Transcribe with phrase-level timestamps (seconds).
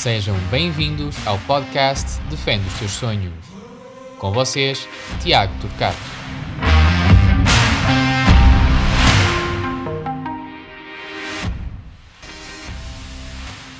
[0.00, 3.34] Sejam bem-vindos ao podcast Defende os Seus Sonhos.
[4.18, 4.88] Com vocês,
[5.20, 5.98] Tiago Turcato.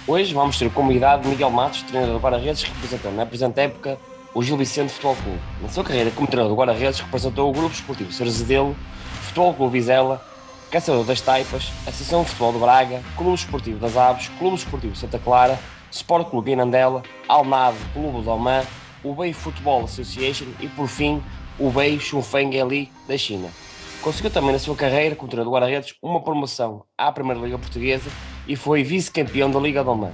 [0.07, 3.99] Hoje vamos ter como convidado Miguel Matos, treinador do Guarda-Redes, representando na presente época
[4.35, 5.41] o Gil Vicente Futebol Clube.
[5.63, 8.77] Na sua carreira como treinador do Guarda-Redes, representou o Grupo Esportivo Cerzedelo,
[9.23, 10.23] Futebol Clube Vizela,
[10.71, 15.19] Caçador das Taipas, Associação de Futebol de Braga, Clube Esportivo das Aves, Clube Esportivo Santa
[15.19, 15.59] Clara,
[15.91, 18.65] Sport Clube Inandela, Almada, Clube do Oman,
[19.03, 21.23] Ubei Football Association e, por fim,
[21.59, 23.49] Ubei Shunfeng Eli da China.
[24.03, 28.11] Conseguiu também na sua carreira, como treinador do Guarda-Redes, uma promoção à Primeira Liga Portuguesa
[28.49, 30.13] e foi vice-campeão da Liga Oman.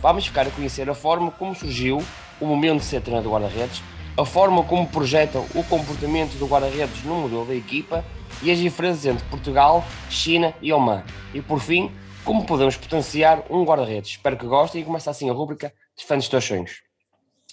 [0.00, 2.00] Vamos ficar a conhecer a forma como surgiu
[2.40, 3.82] o momento de ser treinador do Guarda-Redes,
[4.16, 8.04] a forma como projetam o comportamento do Guarda-Redes no modelo da equipa
[8.42, 11.02] e as diferenças entre Portugal, China e Oman.
[11.34, 11.90] E por fim,
[12.28, 14.10] como podemos potenciar um guarda-redes.
[14.10, 16.82] Espero que gostem e começa assim a rúbrica Defende os teus sonhos.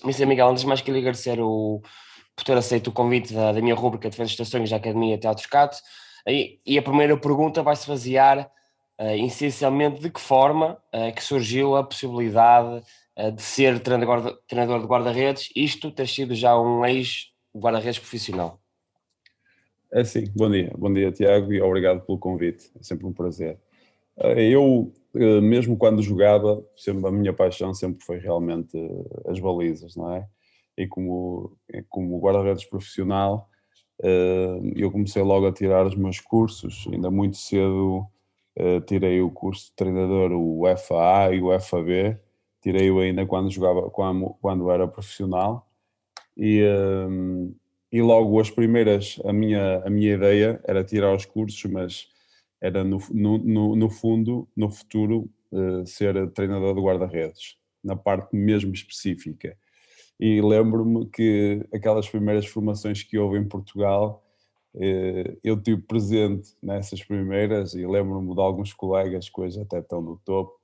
[0.03, 0.25] Mr.
[0.25, 1.81] Miguel, antes de mais queria agradecer o,
[2.35, 5.17] por ter aceito o convite da, da minha rúbrica Defende os teus sonhos da Academia
[5.17, 5.77] Teatro Cato.
[6.27, 8.51] E, e a primeira pergunta vai se basear
[8.99, 12.83] uh, essencialmente de que forma uh, que surgiu a possibilidade
[13.17, 18.59] uh, de ser treinador, treinador de guarda-redes, isto ter sido já um ex-guarda-redes profissional.
[19.93, 23.57] É sim, bom dia, bom dia Tiago e obrigado pelo convite, é sempre um prazer.
[24.17, 29.39] Eh, eu, eh, mesmo quando jogava, sempre a minha paixão sempre foi realmente eh, as
[29.39, 30.27] balizas, não é?
[30.77, 31.57] E como,
[31.89, 33.49] como guarda-redes profissional,
[34.75, 38.05] eu comecei logo a tirar os meus cursos, ainda muito cedo
[38.85, 42.17] tirei o curso de treinador, o FAA e o FAB,
[42.61, 45.65] tirei-o ainda quando jogava, quando, quando era profissional,
[46.37, 46.61] e,
[47.89, 52.09] e logo as primeiras, a minha, a minha ideia era tirar os cursos, mas
[52.65, 58.73] era no, no, no fundo, no futuro, uh, ser treinador de guarda-redes, na parte mesmo
[58.73, 59.55] específica.
[60.19, 64.23] E lembro-me que aquelas primeiras formações que houve em Portugal,
[64.73, 70.01] uh, eu tive presente nessas primeiras e lembro-me de alguns colegas que hoje até estão
[70.01, 70.59] no topo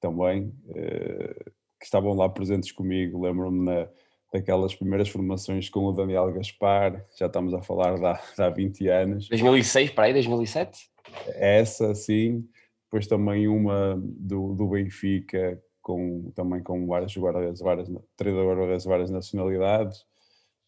[0.00, 3.20] também, uh, que estavam lá presentes comigo.
[3.20, 3.88] Lembro-me
[4.32, 8.48] daquelas primeiras formações com o Daniel Gaspar, já estamos a falar de há, de há
[8.50, 9.28] 20 anos.
[9.28, 10.93] 2006 para aí, 2007?
[11.34, 12.48] Essa sim,
[12.84, 19.10] depois também uma do, do Benfica, com, também com vários guarda-redes, várias, treinadores de várias
[19.10, 20.04] nacionalidades,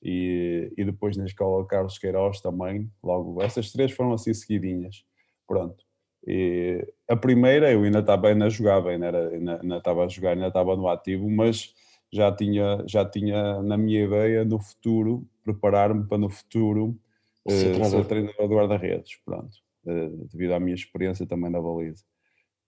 [0.03, 5.05] e, e depois na escola Carlos Queiroz também, logo, essas três foram assim seguidinhas,
[5.47, 5.85] pronto.
[6.27, 10.33] E a primeira eu ainda estava, ainda jogava, ainda, era, ainda, ainda estava a jogar,
[10.33, 11.75] ainda estava no ativo, mas
[12.13, 16.99] já tinha, já tinha na minha ideia no futuro, preparar-me para no futuro
[17.45, 19.66] uh, ser treinador de guarda-redes, pronto.
[19.87, 22.03] Eh, devido à minha experiência também na baliza.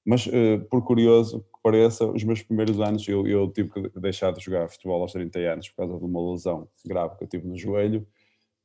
[0.06, 4.32] Mas, uh, por curioso que pareça, os meus primeiros anos eu, eu, tive que deixar
[4.32, 7.48] de jogar futebol aos 30 anos por causa de uma lesão grave que eu tive
[7.48, 8.06] no joelho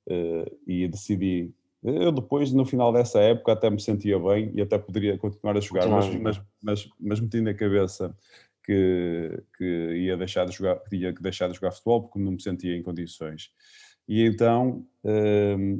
[0.07, 1.51] uh, e decidi.
[1.83, 5.59] Eu depois, no final dessa época, até me sentia bem e até poderia continuar a
[5.59, 8.15] jogar, mas, mas, mas, mas meti na cabeça
[8.63, 9.65] que, que
[9.95, 12.77] ia deixar de jogar, que tinha que deixar de jogar futebol porque não me sentia
[12.77, 13.49] em condições.
[14.07, 14.85] E então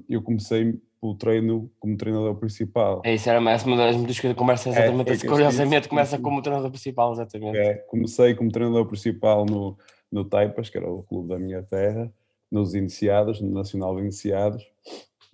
[0.10, 3.02] eu comecei o treino como treinador principal.
[3.04, 6.42] É isso, era mais uma das muitas coisas conversa exatamente é, é, curiosamente começa como
[6.42, 7.58] treinador principal, exatamente.
[7.58, 9.78] É, comecei como treinador principal no,
[10.10, 12.10] no Taipas, que era o clube da minha terra,
[12.50, 14.64] nos iniciados, no Nacional de Iniciados.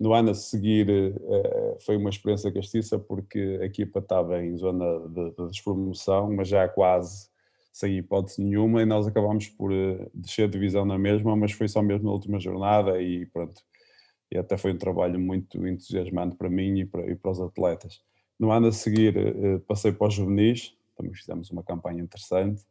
[0.00, 4.84] No ano a seguir uh, foi uma experiência castiça porque a equipa estava em zona
[5.08, 7.28] de, de despromoção, mas já quase
[7.72, 11.68] sem hipótese nenhuma, e nós acabámos por uh, descer de divisão na mesma, mas foi
[11.68, 13.62] só mesmo na última jornada e pronto,
[14.30, 18.00] e até foi um trabalho muito entusiasmante para mim e para, e para os atletas.
[18.38, 22.62] No ano a seguir uh, passei para os juvenis, também fizemos uma campanha interessante,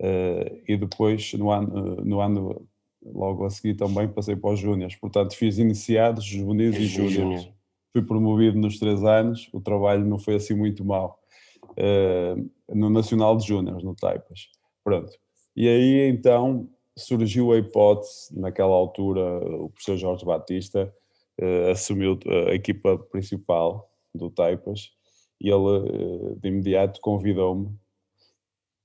[0.00, 2.66] uh, e depois no ano, no ano
[3.04, 7.48] logo a seguir também passei para os júniores, portanto fiz iniciados, juvenis e júniores.
[7.92, 11.18] Fui promovido nos três anos, o trabalho não foi assim muito mal.
[11.70, 14.50] Uh, no Nacional de Júniores, no Taipas.
[14.84, 15.12] Pronto.
[15.54, 19.22] E aí então surgiu a hipótese, naquela altura,
[19.60, 20.92] o professor Jorge Batista
[21.40, 24.92] uh, assumiu a equipa principal do Taipas
[25.40, 27.70] e ele uh, de imediato convidou-me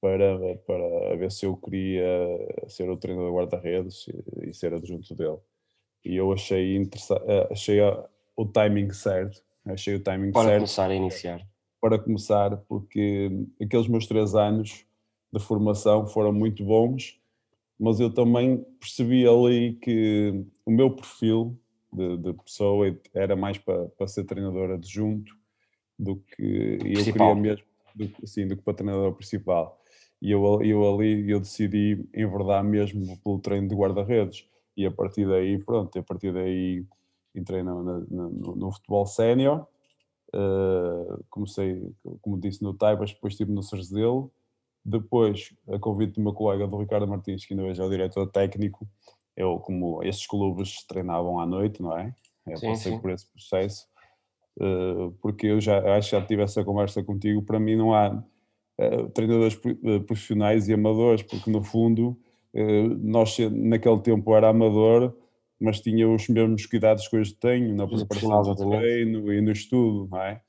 [0.02, 2.04] para, para ver se eu queria
[2.68, 5.38] ser o treinador guarda-redes e, e, ser adjunto dele.
[6.04, 6.90] E eu achei,
[7.52, 7.80] achei
[8.36, 10.56] o timing certo, achei o timing para certo.
[10.56, 11.48] começar a iniciar.
[11.80, 13.30] Para começar, porque
[13.62, 14.86] aqueles meus três anos
[15.32, 17.21] de formação foram muito bons
[17.82, 21.60] mas eu também percebi ali que o meu perfil
[21.92, 25.36] de, de pessoa era mais para, para ser treinador adjunto
[25.98, 29.82] do que eu queria mesmo do, sim, do que para treinador principal.
[30.22, 34.48] e eu, eu ali eu decidi enverdar mesmo pelo treino de guarda-redes.
[34.78, 36.86] E a partir daí, pronto, a partir daí
[37.34, 39.66] entrei no, no, no futebol sénior,
[40.36, 41.92] uh, comecei,
[42.22, 44.32] como disse, no Taipas, depois estive no Cerzelo,
[44.84, 48.28] depois, a convite do meu colega do Ricardo Martins, que ainda hoje é o diretor
[48.28, 48.88] técnico,
[49.38, 52.14] eu, como esses clubes treinavam à noite, não é?
[52.48, 53.00] Eu sim, passei sim.
[53.00, 53.88] por esse processo,
[54.60, 58.10] uh, porque eu já acho que já tive essa conversa contigo, para mim não há
[58.10, 59.60] uh, treinadores
[60.08, 62.18] profissionais e amadores, porque no fundo
[63.00, 65.16] nós naquele tempo era amador,
[65.58, 70.10] mas tinha os mesmos cuidados que hoje tenho na preparação do treino e no estudo,
[70.12, 70.42] não é?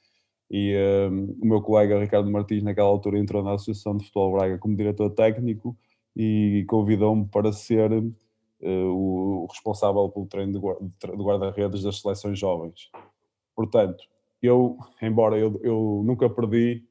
[0.53, 0.77] E
[1.11, 4.77] um, o meu colega Ricardo Martins, naquela altura, entrou na Associação de Futebol Braga como
[4.77, 5.75] diretor técnico
[6.15, 8.15] e convidou-me para ser uh,
[8.63, 12.91] o responsável pelo treino de guarda-redes das seleções jovens.
[13.57, 14.05] Portanto,
[14.43, 16.85] eu, embora eu, eu nunca perdi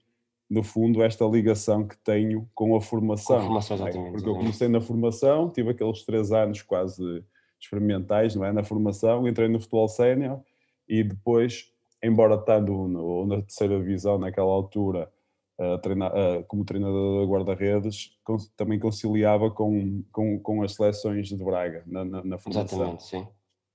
[0.52, 3.38] no fundo, esta ligação que tenho com a formação.
[3.38, 7.24] Com a formação exatamente, Porque eu comecei na formação, tive aqueles três anos quase
[7.58, 8.52] experimentais, não é?
[8.52, 10.42] Na formação, entrei no futebol sénior
[10.90, 11.72] e depois,
[12.04, 15.12] embora estando no, na terceira divisão naquela altura,
[15.60, 18.18] uh, treina, uh, como treinador de guarda-redes,
[18.56, 22.80] também conciliava com, com, com as seleções de Braga na, na, na formação.
[22.80, 23.28] Exatamente, sim.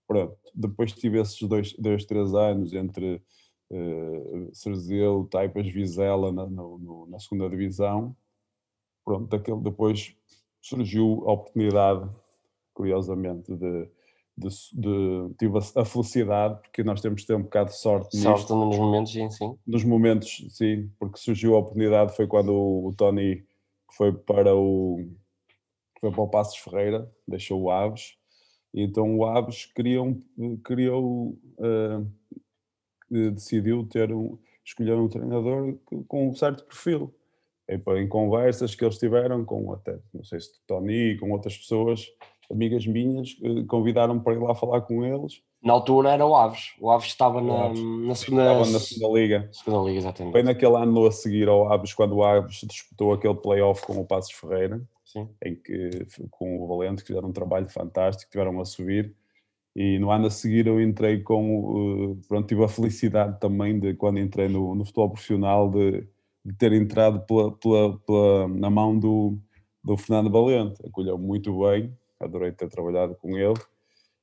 [0.06, 3.22] Pronto, depois tive esses dois, dois três anos entre
[3.72, 8.16] uh, Taipas, Vizela na, no, na segunda divisão.
[9.04, 10.16] Pronto, daquele, depois
[10.60, 12.08] surgiu a oportunidade,
[12.74, 13.88] curiosamente, de,
[14.36, 18.40] de, de, tive a, felicidade, porque nós temos de ter um bocado de sorte Sorte
[18.40, 18.54] nisto.
[18.54, 19.58] nos momentos, sim, sim.
[19.66, 23.44] Nos momentos, sim, porque surgiu a oportunidade, foi quando o, o Tony
[23.92, 25.08] foi para o
[25.98, 28.18] foi para o Passos Ferreira, deixou o Aves,
[28.74, 30.18] e então o Aves criou,
[30.62, 32.06] criou uh,
[33.10, 35.74] decidiu ter um, escolher um treinador
[36.06, 37.14] com um certo perfil.
[37.68, 42.06] Em conversas que eles tiveram com até, não sei se Tony, com outras pessoas,
[42.50, 43.36] amigas minhas,
[43.68, 45.42] convidaram para ir lá falar com eles.
[45.62, 49.48] Na altura era o Aves, o Aves estava na, na, segunda, estava na segunda liga.
[49.52, 50.32] Segunda liga, exatamente.
[50.32, 54.04] Foi naquele ano a seguir ao Aves, quando o Aves disputou aquele playoff com o
[54.04, 55.28] Passos Ferreira, Sim.
[55.44, 59.14] em que com o Valente, que fizeram um trabalho fantástico, tiveram a subir
[59.76, 63.92] e no ano a seguir eu entrei com, eh, pronto, tive a felicidade também de
[63.92, 66.08] quando entrei no, no futebol profissional de,
[66.42, 69.38] de ter entrado pela, pela, pela, na mão do,
[69.84, 73.58] do Fernando Valente, acolheu muito bem, adorei ter trabalhado com ele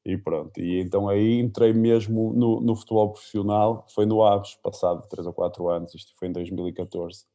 [0.06, 5.08] e pronto, e então aí entrei mesmo no, no futebol profissional, foi no Aves, passado
[5.08, 7.26] 3 ou 4 anos, isto foi em 2014.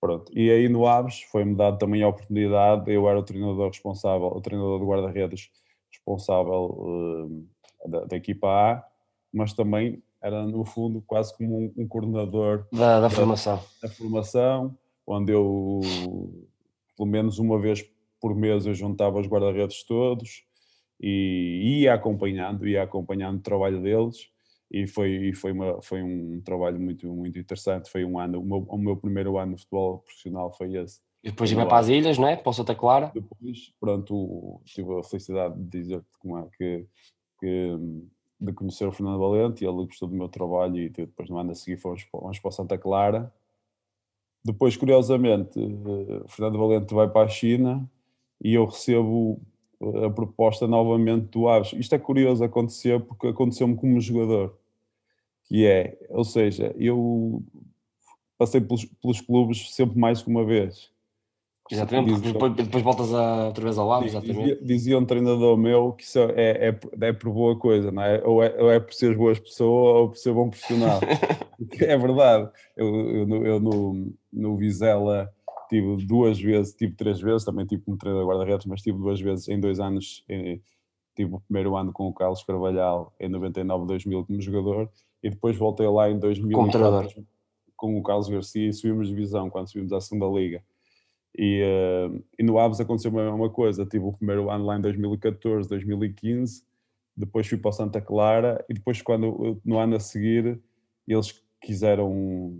[0.00, 4.28] Pronto, e aí no Aves foi-me dado também a oportunidade, eu era o treinador responsável,
[4.28, 5.50] o treinador de guarda-redes
[5.90, 7.46] responsável uh,
[7.88, 8.84] da, da, equipa A,
[9.32, 13.60] mas também era no fundo quase como um, um coordenador da, da, da, formação.
[13.82, 15.80] Da formação, onde eu
[16.96, 17.82] pelo menos uma vez
[18.20, 20.44] por mês eu juntava os guarda-redes todos
[21.00, 24.30] e ia acompanhando, ia acompanhando o trabalho deles
[24.70, 27.90] e foi, foi, uma, foi um trabalho muito, muito interessante.
[27.90, 31.00] Foi um ano, o meu, o meu primeiro ano de futebol profissional foi esse.
[31.22, 32.36] E depois vai para as ilhas, não é?
[32.36, 33.10] Para o Santa Clara.
[33.14, 36.86] Depois, pronto, tive a felicidade de dizer como é que,
[37.40, 37.78] que
[38.40, 41.52] de conhecer o Fernando Valente e ele gostou do meu trabalho e depois no ano
[41.52, 43.32] a seguir fomos, fomos para o Santa Clara.
[44.44, 47.88] Depois, curiosamente, eh, o Fernando Valente vai para a China
[48.42, 49.40] e eu recebo
[50.04, 51.72] a proposta novamente do Aves.
[51.74, 54.56] Isto é curioso acontecer porque aconteceu-me como jogador,
[55.44, 57.42] que é, ou seja, eu
[58.38, 60.90] passei pelos, pelos clubes sempre mais que uma vez
[61.70, 64.64] Exatamente, depois, depois, voltas a, outra vez ao exatamente.
[64.64, 68.22] Dizia, um treinador meu que isso é, é, é por boa coisa, não é?
[68.24, 68.54] Ou, é?
[68.62, 71.00] ou é por seres boas pessoas ou por ser bom profissional.
[71.80, 72.50] é verdade.
[72.76, 75.32] Eu, eu, eu, no, no Vizela
[75.68, 79.48] tive duas vezes, tive três vezes, também tive como treinador guarda-redes, mas tive duas vezes
[79.48, 80.24] em dois anos.
[80.28, 80.60] Em,
[81.14, 84.90] tive o primeiro ano com o Carlos Carvalhal em 99, 2000 como jogador
[85.22, 86.56] e depois voltei lá em 2000
[87.74, 90.62] com o Carlos Garcia e subimos divisão quando subimos à segunda liga
[91.38, 93.84] e, uh, e no Aves aconteceu a mesma coisa.
[93.84, 96.64] Tive o primeiro ano lá em 2014, 2015,
[97.16, 100.58] depois fui para o Santa Clara e depois, quando no ano a seguir,
[101.06, 102.58] eles quiseram.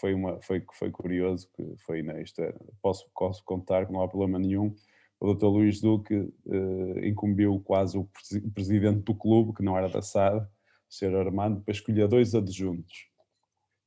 [0.00, 2.46] Foi, uma, foi, foi curioso, que foi nesta.
[2.46, 4.74] Né, posso, posso contar que não há problema nenhum.
[5.20, 5.46] O Dr.
[5.46, 8.08] Luís Duque uh, incumbiu quase o
[8.52, 10.46] presidente do clube, que não era da SAD, o
[10.88, 11.14] Sr.
[11.14, 13.06] Armando, para escolher dois adjuntos.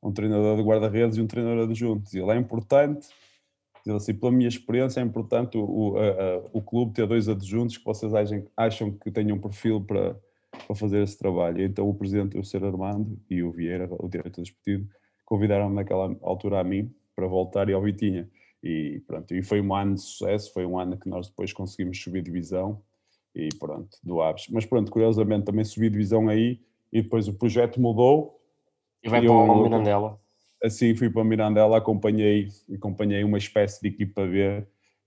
[0.01, 2.13] Um treinador de guarda-redes e um treinador adjuntos.
[2.13, 3.07] Ele é importante
[3.95, 7.85] assim, pela minha experiência, é importante o, a, a, o clube ter dois adjuntos que
[7.85, 10.19] vocês acham, acham que tenham perfil para,
[10.65, 11.63] para fazer esse trabalho.
[11.63, 12.65] Então, o presidente, o Sr.
[12.65, 14.87] Armando, e o Vieira, o diretor desportivo,
[15.27, 18.29] convidaram-me naquela altura a mim para voltar e ao Vitinha.
[18.63, 22.01] e pronto, e foi um ano de sucesso, foi um ano que nós depois conseguimos
[22.01, 22.81] subir divisão
[23.35, 24.47] e pronto, do Aves.
[24.49, 28.41] Mas pronto, curiosamente também subi divisão aí e depois o projeto mudou.
[29.03, 30.19] E vai para o Mirandela.
[30.63, 34.65] Assim fui para Mirandela, acompanhei, acompanhei uma espécie de equipa B.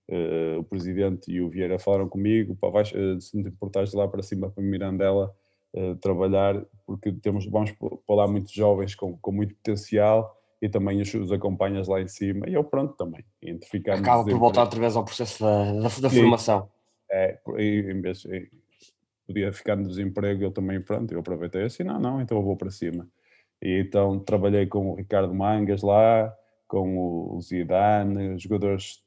[0.09, 3.93] Uh, o presidente e o Vieira falaram comigo, para baixo, uh, se não te importares
[3.95, 5.33] lá para cima para Mirandela
[5.75, 11.01] uh, trabalhar, porque temos, vamos para lá muitos jovens com, com muito potencial e também
[11.01, 12.49] os, os acompanhas lá em cima.
[12.49, 13.25] E eu pronto também.
[13.43, 16.69] Entre ficar Acaba por voltar outra vez ao processo da, da, da formação.
[17.11, 18.25] É, em vez
[19.31, 22.57] podia ficar no desemprego, eu também, pronto, eu aproveitei assim, não, não, então eu vou
[22.57, 23.09] para cima.
[23.63, 26.35] E então trabalhei com o Ricardo Mangas lá,
[26.67, 29.03] com o Zidane, jogadores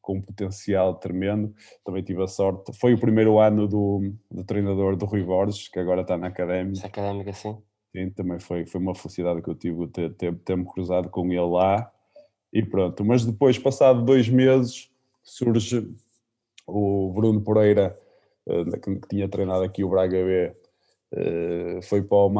[0.00, 1.54] com um potencial tremendo.
[1.84, 2.72] Também tive a sorte.
[2.78, 6.86] Foi o primeiro ano do, do treinador do Rui Borges, que agora está na académica.
[6.86, 7.56] académica, sim.
[7.94, 11.40] Sim, também foi, foi uma felicidade que eu tive ter, ter, ter-me cruzado com ele
[11.40, 11.90] lá.
[12.52, 13.04] E pronto.
[13.04, 14.90] Mas depois, passado dois meses,
[15.22, 15.88] surge
[16.66, 17.98] o Bruno Pereira,
[18.46, 20.56] eh, que, tinha treinado aqui o Braga B,
[21.12, 22.32] eh, foi para o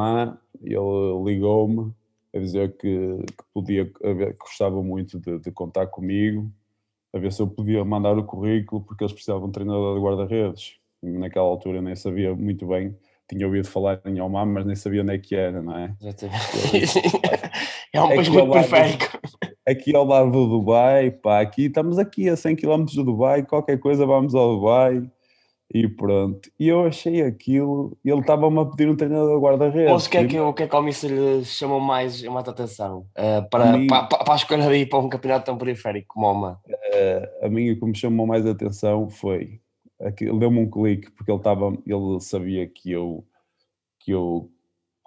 [0.63, 1.93] e ele ligou-me
[2.35, 6.51] a dizer que, que podia, que gostava muito de, de, contar comigo,
[7.13, 10.77] a ver se eu podia mandar o currículo, porque eles precisavam de treinador de guarda-redes.
[11.03, 12.97] Naquela altura nem sabia muito bem,
[13.29, 15.95] tinha ouvido falar em Oman, mas nem sabia onde é que era, não é?
[17.93, 19.19] é um país muito periférico.
[19.67, 23.79] Aqui ao lado do Dubai, pá, aqui estamos aqui a 100 km do Dubai, qualquer
[23.79, 25.03] coisa vamos ao Dubai
[25.75, 26.51] e pronto.
[26.59, 30.07] E eu achei aquilo, e ele estava-me a pedir um treinador guarda-redes.
[30.07, 33.49] O que é que, o que, é que Mister lhe chamou mais, mais atenção uh,
[33.49, 36.27] para, mim, para, para, para a escolha de ir para um campeonato tão periférico como
[36.27, 36.61] o Oma?
[36.69, 39.61] Uh, a mim o que me chamou mais atenção foi,
[40.21, 43.25] ele deu-me um clique, porque ele, estava, ele sabia que eu,
[43.99, 44.51] que eu,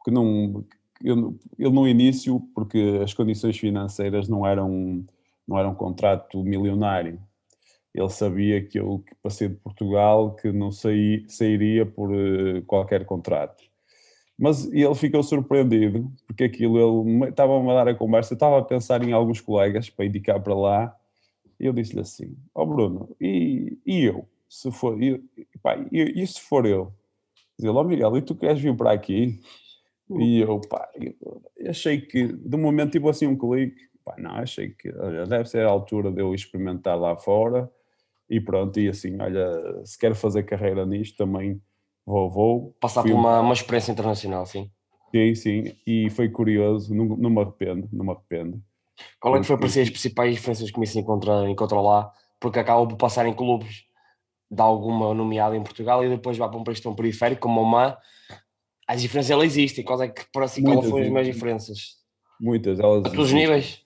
[0.04, 0.66] que não,
[1.04, 5.06] eu, ele no início, porque as condições financeiras não eram,
[5.48, 7.20] não eram um contrato milionário,
[7.96, 13.06] ele sabia que eu que passei de Portugal que não saí, sairia por uh, qualquer
[13.06, 13.64] contrato.
[14.38, 19.02] Mas ele ficou surpreendido, porque aquilo, ele estava-me a dar a conversa, estava a pensar
[19.02, 20.96] em alguns colegas para indicar para lá,
[21.58, 24.28] e eu disse-lhe assim, ó oh Bruno, e, e eu?
[24.50, 25.24] Se for, e,
[25.64, 26.92] pá, e, e se for eu?
[27.58, 29.40] Diz ele, ó oh Miguel, e tu queres vir para aqui?
[30.20, 30.90] E eu, pá,
[31.58, 35.26] eu achei que, de um momento, tipo assim um clique, pá, não, achei que olha,
[35.26, 37.72] deve ser a altura de eu experimentar lá fora,
[38.30, 41.62] e pronto, e assim, olha, se quero fazer carreira nisto também
[42.06, 42.30] vou.
[42.30, 42.78] vou.
[42.80, 44.70] Passar por uma, uma experiência internacional, sim.
[45.14, 48.62] Sim, sim, e foi curioso, não, não me arrependo, não me arrependo.
[49.20, 52.12] Qual é que foi para si as principais diferenças que me encontra, encontra lá?
[52.40, 53.86] Porque acabam por passar em clubes
[54.50, 57.66] de alguma nomeada em Portugal e depois vai para um país tão periférico como o
[57.66, 57.96] MAN.
[58.88, 61.98] As diferenças elas existem, quais é que para si quais foram as mais diferenças?
[62.40, 63.06] Muitas, elas.
[63.06, 63.84] A todos os níveis?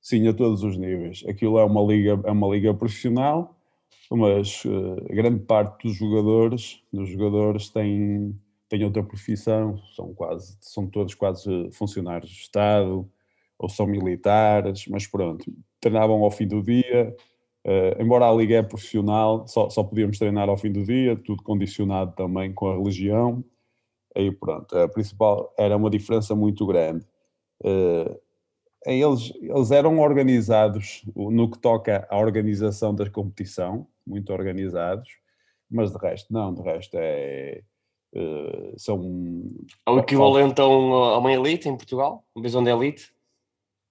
[0.00, 1.24] Sim, a todos os níveis.
[1.28, 3.57] Aquilo é uma liga, é uma liga profissional
[4.16, 8.34] mas uh, grande parte dos jogadores, dos jogadores têm,
[8.68, 13.10] têm outra profissão, são quase, são todos quase funcionários do Estado
[13.58, 17.14] ou são militares, mas pronto, treinavam ao fim do dia,
[17.66, 21.42] uh, embora a liga é profissional, só, só podíamos treinar ao fim do dia, tudo
[21.42, 23.44] condicionado também com a religião,
[24.16, 27.04] aí pronto, a principal era uma diferença muito grande.
[27.62, 28.18] Uh,
[28.86, 35.08] eles, eles eram organizados no que toca à organização da competição, muito organizados,
[35.70, 37.62] mas de resto, não, de resto é.
[38.14, 39.02] Uh, são.
[39.86, 42.24] É o equivalente a, um, a uma elite em Portugal?
[42.34, 43.12] Uma visão de elite?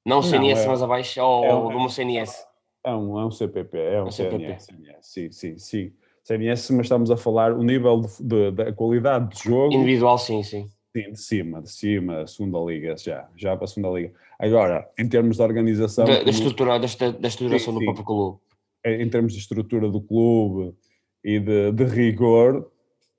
[0.04, 2.46] Não CNS, é, mais abaixo, ou é um, uma CNS?
[2.84, 5.94] É um, é um CPP, é um, um CNS, CNS, sim, sim, sim.
[6.24, 9.74] CNS, mas estamos a falar o nível da qualidade de jogo.
[9.74, 10.70] Individual, sim, sim.
[10.96, 14.14] Sim, de cima, de cima, segunda liga, já, já para a segunda liga.
[14.40, 16.06] Agora, em termos de organização.
[16.06, 18.40] Da, da estrutura, da, da estruturação sim, do próprio clube.
[18.84, 20.76] É, em termos de estrutura do clube
[21.24, 22.72] e de, de rigor,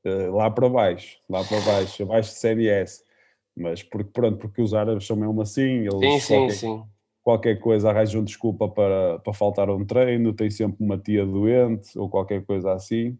[0.04, 3.04] eh, lá para baixo, lá para baixo, abaixo de CNS.
[3.56, 6.82] Mas porque, pronto, porque os árabes são mesmo assim, eles sim, qualquer, sim, sim.
[7.22, 11.98] qualquer coisa arranjam desculpa para, para faltar a um treino, tem sempre uma tia doente
[11.98, 13.18] ou qualquer coisa assim.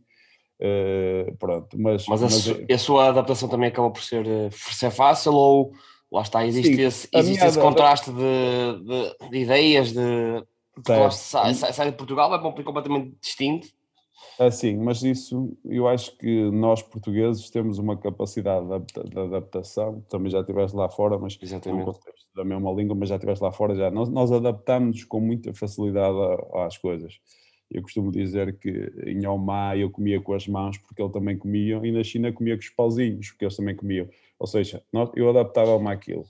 [0.61, 4.75] Uh, pronto, mas, mas, a, mas a, sua adaptação também acaba por ser, eh, por
[4.75, 5.73] ser fácil ou
[6.11, 10.00] lá está, existe sim, esse, existe esse contraste de, de, de ideias, de,
[10.87, 13.68] sai, sai, sai, de Portugal, é para um país completamente distinto.
[14.38, 20.00] É sim, mas isso eu acho que nós portugueses temos uma capacidade de, de adaptação.
[20.08, 21.87] Também já estiveste lá fora, mas Exatamente.
[21.87, 21.94] não
[22.35, 23.90] da mesma língua, mas já estiveste lá fora já.
[23.90, 26.16] Nós, nós adaptamos com muita facilidade
[26.54, 27.18] às coisas.
[27.70, 31.80] Eu costumo dizer que em Omá eu comia com as mãos porque ele também comia,
[31.85, 34.08] e na China comia com os pauzinhos porque eles também comiam.
[34.38, 36.25] Ou seja, nós, eu adaptava-me àquilo.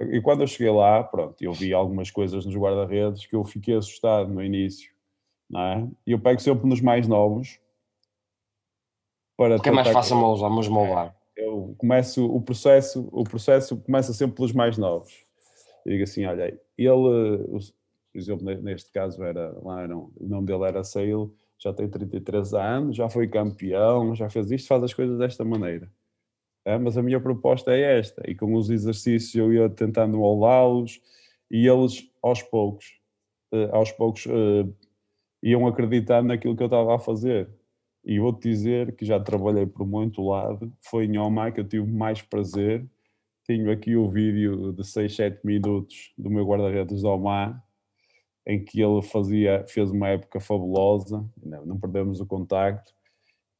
[0.00, 3.76] E quando eu cheguei lá, pronto, eu vi algumas coisas nos guarda-redes que eu fiquei
[3.76, 4.92] assustado no início,
[5.48, 5.88] não é?
[6.06, 7.60] E eu pego sempre nos mais novos.
[9.36, 11.16] Para Porque é mais fácil moldar, mas moldar.
[11.36, 15.24] Eu começo o processo, o processo começa sempre pelos mais novos.
[15.84, 17.48] Eu digo assim, olha, ele,
[18.12, 22.54] por exemplo, neste caso era, lá era, o nome dele era Sale, já tem 33
[22.54, 25.90] anos, já foi campeão, já fez isto, faz as coisas desta maneira.
[26.64, 31.00] É, mas a minha proposta é esta, e com os exercícios eu ia tentando moldá-los,
[31.50, 32.98] e eles aos poucos,
[33.52, 34.74] uh, aos poucos uh,
[35.42, 37.50] iam acreditando naquilo que eu estava a fazer.
[38.04, 41.90] E vou-te dizer que já trabalhei por muito lado, foi em Omar que eu tive
[41.90, 42.86] mais prazer.
[43.46, 47.62] Tenho aqui o vídeo de 6, 7 minutos do meu guarda-redes de Omar,
[48.46, 52.94] em que ele fazia, fez uma época fabulosa, não, não perdemos o contacto.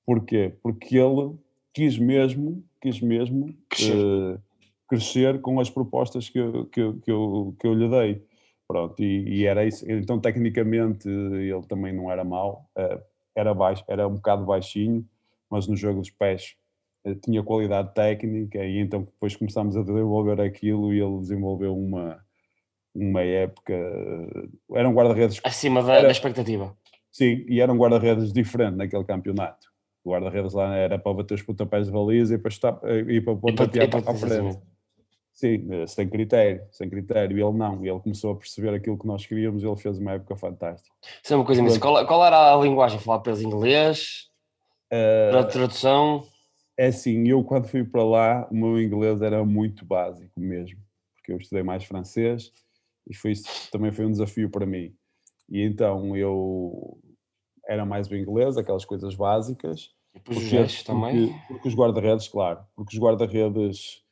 [0.07, 0.55] Porquê?
[0.63, 1.39] Porque ele
[1.75, 4.41] quis mesmo, quis mesmo uh,
[4.89, 8.25] crescer com as propostas que eu, que, eu, que, eu, que eu lhe dei.
[8.67, 9.85] Pronto, e, e, era isso.
[9.91, 13.03] Então, tecnicamente, ele também não era mau, uh,
[13.35, 15.05] era, baixo, era um bocado baixinho,
[15.51, 16.57] mas no jogo dos pés
[17.05, 22.25] uh, tinha qualidade técnica, e então depois começámos a desenvolver aquilo e ele desenvolveu uma,
[22.95, 23.75] uma época.
[24.73, 25.41] Era um guarda-redes.
[25.45, 26.75] Acima da, era, da expectativa.
[27.13, 29.74] Sim, e era um guarda-redes diferente naquele campeonato.
[30.05, 33.37] O guarda-redes lá era para bater os pontapés de baliza e para, estar, e para
[33.37, 34.59] pontapear para, para a frente.
[35.33, 37.37] Sim, eh, sem critério, sem critério.
[37.37, 40.13] E ele não, ele começou a perceber aquilo que nós queríamos e ele fez uma
[40.13, 40.95] época fantástica.
[41.23, 43.01] Isso é uma coisa, mas qual, qual era a linguagem?
[43.01, 44.29] Falar para inglês?
[44.93, 46.25] Uh, para a tradução?
[46.77, 50.79] É assim, eu quando fui para lá, o meu inglês era muito básico mesmo,
[51.17, 52.53] porque eu estudei mais francês
[53.09, 53.33] e foi,
[53.73, 54.95] também foi um desafio para mim.
[55.49, 56.99] E então eu
[57.69, 59.91] era mais o inglês, aquelas coisas básicas.
[60.15, 61.29] E depois porque, os também?
[61.29, 64.05] Porque, porque os guarda-redes, claro, porque os guarda-redes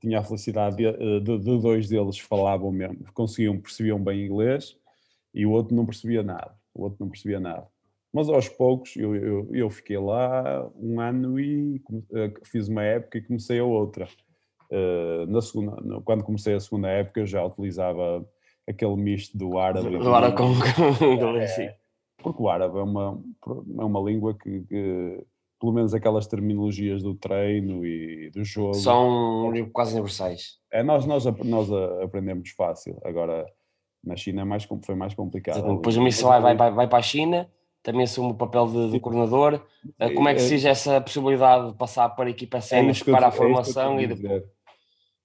[0.00, 4.76] tinha a felicidade de, eh, de, de, dois deles falavam mesmo, conseguiam, percebiam bem inglês
[5.34, 7.66] e o outro não percebia nada, o outro não percebia nada.
[8.12, 11.80] Mas aos poucos eu, eu, eu fiquei lá um ano e
[12.12, 14.08] eh, fiz uma época e comecei a outra.
[14.72, 18.24] Uh, na segunda, quando comecei a segunda época eu já utilizava
[18.68, 19.98] aquele misto do árabe.
[19.98, 20.52] Do árabe com,
[21.12, 21.68] inglês, sim.
[22.22, 25.24] Porque o árabe é uma, é uma língua que, que,
[25.60, 28.74] pelo menos aquelas terminologias do treino e do jogo.
[28.74, 30.58] São quase universais.
[30.72, 31.70] É, nós, nós, nós
[32.02, 32.98] aprendemos fácil.
[33.04, 33.46] Agora,
[34.02, 35.76] na China é mais, foi mais complicado.
[35.76, 37.48] Depois o Missile vai, vai, vai para a China,
[37.82, 39.62] também assume o papel de, de coordenador.
[39.98, 43.28] Eh, como é que surge essa possibilidade de passar para a equipa sénior é para
[43.28, 44.42] a formação é e depois?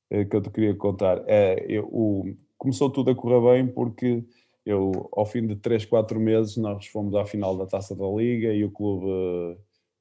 [0.10, 1.23] É que eu te queria contar.
[1.27, 2.25] É, eu, o,
[2.58, 4.23] começou tudo a correr bem porque
[4.65, 8.51] eu, ao fim de 3, 4 meses, nós fomos à final da Taça da Liga
[8.51, 9.06] e o clube,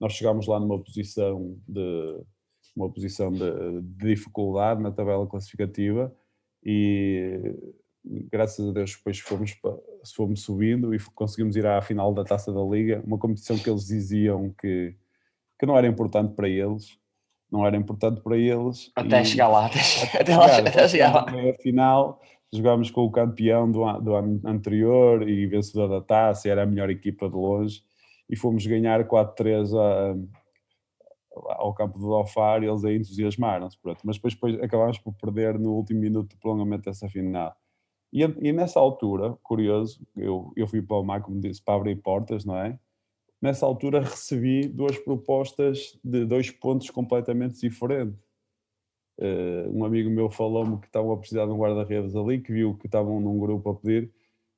[0.00, 2.20] nós chegámos lá numa posição de
[2.74, 6.12] uma posição de, de dificuldade na tabela classificativa
[6.64, 7.54] e
[8.30, 9.56] graças a Deus depois fomos,
[10.14, 13.86] fomos subindo e conseguimos ir à final da Taça da Liga, uma competição que eles
[13.86, 14.94] diziam que,
[15.58, 16.98] que não era importante para eles,
[17.50, 18.90] não era importante para eles.
[18.96, 21.26] Até e, chegar lá, até, até, até, lá, até chegar lá.
[21.30, 22.20] A final
[22.52, 26.90] jogámos com o campeão do, do ano anterior e vencedor da taça, era a melhor
[26.90, 27.82] equipa de longe,
[28.28, 29.72] e fomos ganhar 4-3
[31.34, 35.72] ao campo do Dofar e eles aí entusiasmaram-se, mas depois, depois acabámos por perder no
[35.72, 37.54] último minuto de prolongamento dessa final.
[38.12, 41.96] E, e nessa altura, curioso, eu, eu fui para o mar, como disse, para abrir
[41.96, 42.78] portas, não é?
[43.42, 48.23] Nessa altura recebi duas propostas de dois pontos completamente diferentes
[49.18, 52.74] Uh, um amigo meu falou-me que estavam a precisar de um guarda-redes ali, que viu
[52.74, 54.10] que estavam num grupo a pedir,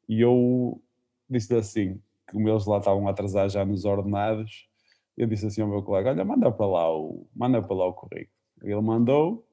[0.09, 0.81] e eu
[1.29, 1.95] disse-lhe assim,
[2.27, 4.69] que como eles lá estavam a atrasar já nos ordenados,
[5.17, 7.93] eu disse assim ao meu colega, olha, manda para lá o, manda para lá o
[7.93, 8.31] currículo.
[8.63, 9.47] Ele mandou,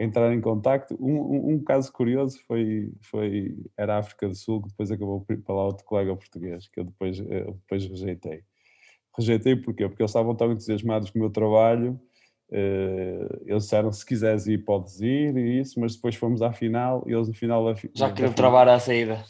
[0.00, 0.96] entrar em contacto.
[0.98, 5.20] Um, um, um, caso curioso foi, foi, era a África do Sul, que depois acabou
[5.44, 8.42] para lá outro colega português, que eu depois, eu eh, depois rejeitei.
[9.16, 9.86] Rejeitei porquê?
[9.86, 12.00] Porque eles estavam tão entusiasmados com o meu trabalho
[13.46, 17.12] eles disseram se quiseres ir, podes ir e isso, mas depois fomos à final e
[17.12, 19.24] eles no final já queriam travar a saída.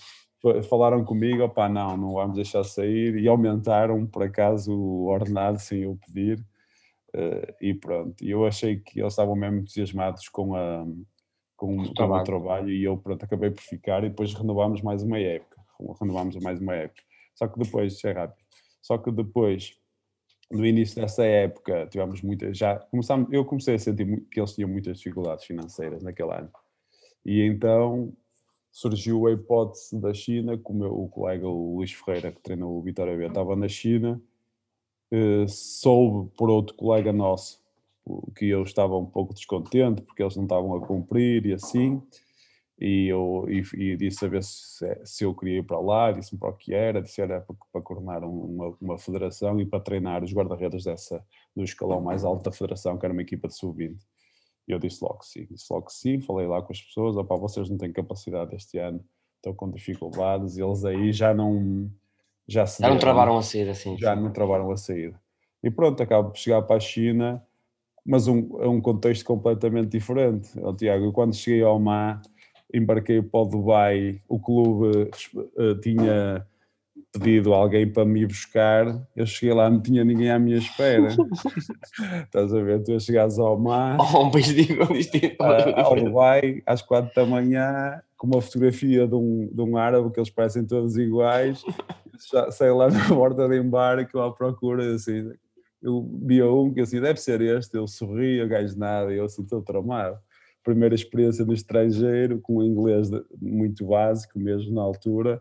[0.71, 5.83] Falaram comigo, opá, não, não vamos deixar sair e aumentaram por acaso o ordenado sem
[5.83, 6.39] eu pedir
[7.15, 8.25] uh, e pronto.
[8.25, 10.87] E eu achei que eles estavam mesmo entusiasmados com, a,
[11.57, 15.03] com, o, com o trabalho e eu pronto, acabei por ficar e depois renovámos mais
[15.03, 15.61] uma época.
[16.01, 17.03] Renovámos mais uma época.
[17.35, 18.43] Só que depois, isso é rápido,
[18.83, 19.80] só que depois
[20.51, 24.69] no início dessa época tivemos muitas, já começámos, eu comecei a sentir que eles tinham
[24.69, 26.51] muitas dificuldades financeiras naquele ano.
[27.25, 28.13] E então
[28.73, 33.27] surgiu a hipótese da China, como o colega Luís Ferreira, que treinou o Vitória B,
[33.27, 34.21] estava na China,
[35.11, 37.61] eh, soube por outro colega nosso
[38.35, 42.03] que eu estava um pouco descontente porque eles não estavam a cumprir e assim,
[42.81, 46.41] e eu e, e disse a ver se, se eu queria ir para lá, disse-me
[46.41, 50.33] para o que era, disse era para, para uma, uma federação e para treinar os
[50.33, 51.23] guarda-redes dessa,
[51.55, 53.99] do escalão mais alto da federação, que era uma equipa de sub-20.
[54.67, 57.17] E eu disse logo que sim, disse logo que sim, falei lá com as pessoas,
[57.17, 59.05] opá, vocês não têm capacidade este ano,
[59.37, 61.91] estão com dificuldades, e eles aí já não...
[62.49, 63.97] Já, se já não travaram a sair assim.
[63.99, 65.15] Já não travaram a sair.
[65.63, 67.45] E pronto, acabo de chegar para a China,
[68.05, 70.51] mas um, é um contexto completamente diferente.
[70.61, 72.21] Oh, Tiago, eu quando cheguei ao MA,
[72.73, 76.47] embarquei para o Dubai, o clube uh, tinha
[77.13, 81.09] pedido alguém para me buscar, eu cheguei lá, não tinha ninguém à minha espera.
[82.25, 82.83] Estás a ver?
[82.83, 88.01] Tu chegares ao mar, oh, um país distinto, uh, ao Dubai, às quatro da manhã,
[88.17, 91.63] com uma fotografia de um, de um árabe, que eles parecem todos iguais,
[92.51, 95.33] saio lá na borda de embarque, lá à procura, assim,
[95.83, 99.43] eu via um que assim, deve ser este, ele sorria, gajo nada, e eu assim,
[99.43, 100.17] estou tramado
[100.63, 105.41] primeira experiência no estrangeiro, com inglês muito básico mesmo na altura,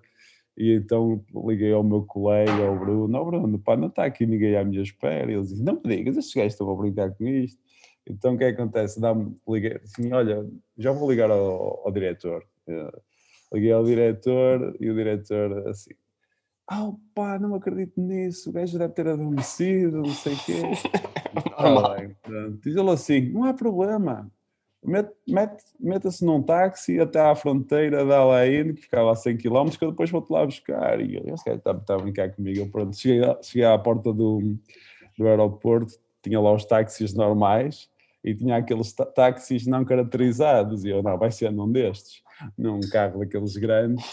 [0.58, 4.58] e então liguei ao meu colega, ao Bruno, oh, Bruno, pá, não está aqui ninguém
[4.58, 7.25] à minha espera, e ele disse, não me digas, estes gajos estão a brincar com
[7.25, 7.60] isto,
[8.05, 8.99] então o que é que acontece?
[8.99, 10.45] Dá-me, liguei, assim, olha,
[10.77, 12.43] já vou ligar ao, ao diretor,
[13.53, 15.91] liguei ao diretor, e o diretor assim,
[16.67, 20.62] ah, oh, pá, não acredito nisso, o gajo deve ter adormecido, não sei o quê.
[21.55, 21.97] Ah,
[22.63, 24.32] Diz ele assim, não há problema,
[24.83, 29.83] mete-se mete, num táxi até à fronteira da Alain, que ficava a 100 km, que
[29.83, 31.01] eu depois vou-te lá buscar.
[31.01, 32.59] E eu, esse está, está a brincar comigo.
[32.59, 34.55] Eu, pronto, cheguei, cheguei à porta do,
[35.17, 37.89] do aeroporto, tinha lá os táxis normais
[38.23, 40.85] e tinha aqueles táxis não caracterizados.
[40.85, 42.21] E eu, não, vai ser num destes,
[42.57, 44.05] num carro daqueles grandes.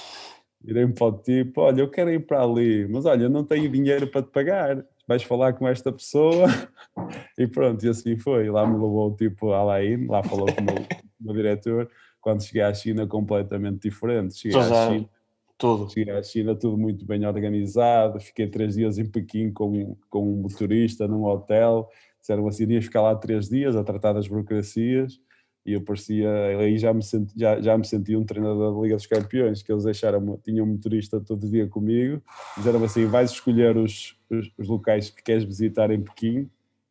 [0.64, 3.70] Irei-me para o tipo, olha, eu quero ir para ali, mas olha, eu não tenho
[3.70, 6.47] dinheiro para te pagar vais falar com esta pessoa
[7.38, 8.51] e pronto, e assim foi.
[8.51, 10.87] Lá me levou tipo Alain, lá falou com o meu,
[11.21, 11.88] meu diretor.
[12.21, 14.37] Quando cheguei à China, completamente diferente.
[14.37, 15.09] Cheguei à China,
[15.57, 15.90] tudo.
[15.90, 18.19] Cheguei à China, tudo muito bem organizado.
[18.21, 21.88] Fiquei três dias em Pequim com, com um motorista num hotel.
[22.21, 25.21] Disseram assim: ia ficar lá três dias a tratar das burocracias
[25.66, 28.94] e eu parecia, aí já me, senti, já, já me sentia um treinador da Liga
[28.94, 32.22] dos Campeões, que eles deixaram, tinham um motorista todo dia comigo,
[32.57, 36.48] disseram assim, vais escolher os, os, os, locais que queres visitar em Pequim,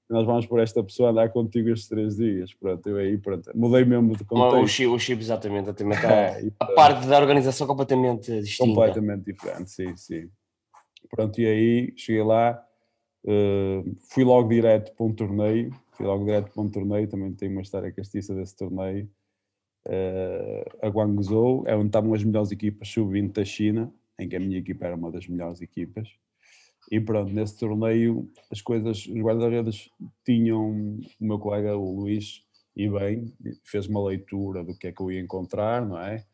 [0.10, 3.86] nós vamos por esta pessoa andar contigo estes três dias, pronto, eu aí, pronto, mudei
[3.86, 4.64] mesmo de contexto.
[4.64, 8.70] O chip, o chip exatamente, exatamente é, a parte da organização completamente distinta.
[8.70, 10.30] Completamente diferente, sim, sim.
[11.10, 12.62] Pronto, e aí cheguei lá,
[13.24, 17.50] uh, fui logo direto para um torneio, fui logo direto para um torneio, também tem
[17.50, 19.10] uma história castiça desse torneio.
[19.88, 24.40] Uh, a Guangzhou é onde estavam as melhores equipas sub-20 da China, em que a
[24.40, 26.10] minha equipa era uma das melhores equipas.
[26.92, 29.90] E pronto, nesse torneio as coisas, os guarda-redes
[30.24, 30.70] tinham,
[31.20, 32.44] o meu colega, o Luís,
[32.76, 36.26] e bem, fez uma leitura do que é que eu ia encontrar, não é?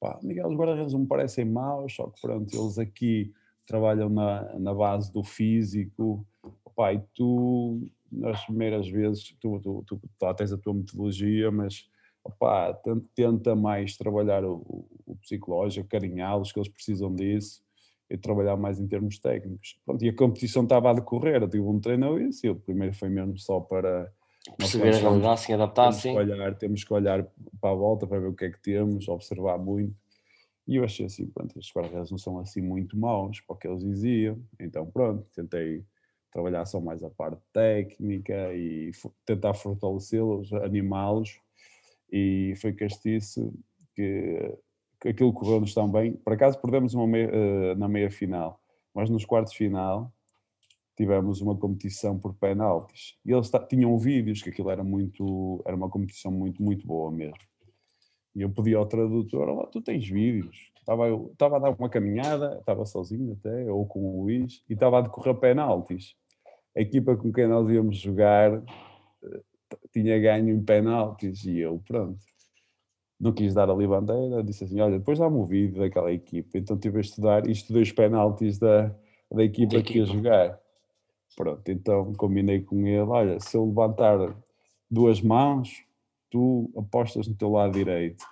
[0.00, 3.32] Pá, Miguel, os guarda-redes não me parecem maus, só que pronto, eles aqui
[3.66, 6.24] trabalham na, na base do físico,
[6.74, 11.88] pá, e tu nas primeiras vezes tu, tu, tu, tu tens a tua metodologia, mas
[12.24, 12.78] opa,
[13.14, 17.62] tenta mais trabalhar o, o psicológico, carinhá-los, que eles precisam disso,
[18.10, 19.78] e trabalhar mais em termos técnicos.
[19.84, 22.94] Pronto, e a competição estava a decorrer, eu tive um treino isso, e o primeiro
[22.94, 24.10] foi mesmo só para
[24.56, 26.12] perceber a realidade, se adaptar, temos sim.
[26.12, 27.26] Que olhar, temos que olhar
[27.60, 29.94] para a volta para ver o que é que temos, observar muito.
[30.66, 33.66] E eu achei assim, pronto, estes guarda não são assim muito maus, para o que
[33.66, 34.38] eles diziam.
[34.60, 35.82] Então, pronto, tentei
[36.30, 38.90] trabalhar só mais a parte técnica e
[39.24, 41.40] tentar fortalecê-los, animá-los.
[42.10, 43.52] E foi castiço
[43.94, 44.56] que,
[45.00, 46.12] que aquilo correu-nos tão bem.
[46.12, 48.60] Por acaso perdemos uma meia, uh, na meia final,
[48.94, 50.12] mas nos quartos final
[50.96, 53.16] tivemos uma competição por penaltis.
[53.24, 57.38] E eles tinham vídeos que aquilo era muito, era uma competição muito, muito boa mesmo.
[58.38, 60.70] E eu pedi ao tradutor, olá, tu tens vídeos?
[60.78, 64.98] Estava, estava a dar uma caminhada, estava sozinho até, ou com o Luís, e estava
[64.98, 66.14] a decorrer penaltis.
[66.76, 68.62] A equipa com quem nós íamos jogar
[69.24, 69.40] eh,
[69.92, 72.20] tinha ganho em penaltis e eu, pronto,
[73.18, 76.58] não quis dar ali bandeira, disse assim, olha, depois dá-me o vídeo daquela equipa.
[76.58, 78.94] Então estive a estudar e estudei os penaltis da,
[79.32, 80.60] da equipa que ia jogar.
[81.36, 84.32] Pronto, então combinei com ele, olha, se eu levantar
[84.88, 85.87] duas mãos,
[86.30, 88.24] tu apostas no teu lado direito.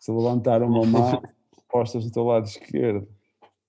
[0.00, 1.22] Se levantar uma mão,
[1.68, 3.08] apostas no teu lado esquerdo.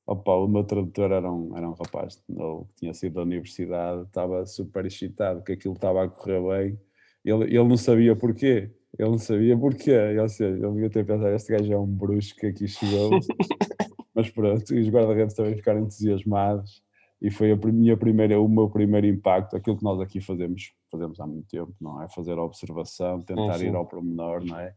[0.06, 4.46] Opa, o meu tradutor era um, era um rapaz ele tinha sido da universidade, estava
[4.46, 6.80] super excitado que aquilo estava a correr bem.
[7.24, 8.72] Ele, ele não sabia porquê.
[8.98, 9.92] Ele não sabia porquê.
[9.92, 13.12] Ele, seja, ele devia ter pensado, este gajo é um bruxo que aqui chegou.
[14.14, 16.84] Mas pronto, os guarda-redes também ficaram entusiasmados
[17.22, 21.20] e foi a minha primeira, o meu primeiro impacto, aquilo que nós aqui fazemos, fazemos
[21.20, 22.10] há muito tempo, não é?
[22.10, 23.70] Fazer a observação, tentar sim, sim.
[23.70, 24.76] ir ao pormenor, não é?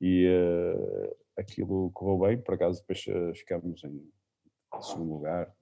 [0.00, 4.02] E, uh, aquilo correu bem, por acaso depois uh, ficámos em
[4.80, 5.52] segundo lugar,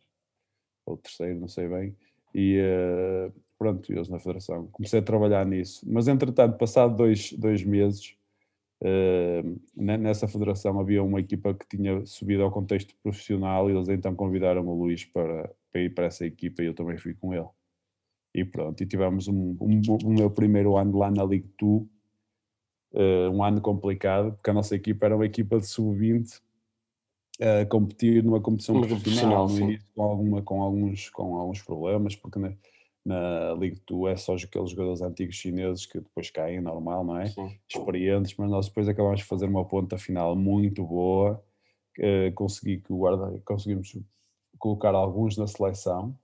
[0.86, 1.96] ou terceiro, não sei bem,
[2.34, 4.68] e uh, pronto, eles na federação.
[4.68, 8.16] Comecei a trabalhar nisso, mas entretanto, passado dois, dois meses,
[9.76, 14.66] nessa federação havia uma equipa que tinha subido ao contexto profissional e eles então convidaram
[14.66, 17.48] o Luís para, para ir para essa equipa e eu também fui com ele.
[18.34, 23.30] E pronto, e tivemos um, um, um meu primeiro ano lá na League 2, uh,
[23.32, 26.40] um ano complicado, porque a nossa equipa era uma equipa de sub-20
[27.40, 32.38] a competir numa competição profissional, no início com, alguma, com, alguns, com alguns problemas, porque
[33.04, 37.26] na, League 2 é só aqueles jogadores antigos chineses que depois caem, normal, não é?
[37.26, 37.58] Sim.
[37.68, 41.42] Experientes, mas nós depois acabamos de fazer uma ponta final muito boa,
[41.98, 43.96] uh, consegui que o guarda, conseguimos
[44.58, 46.16] colocar alguns na seleção,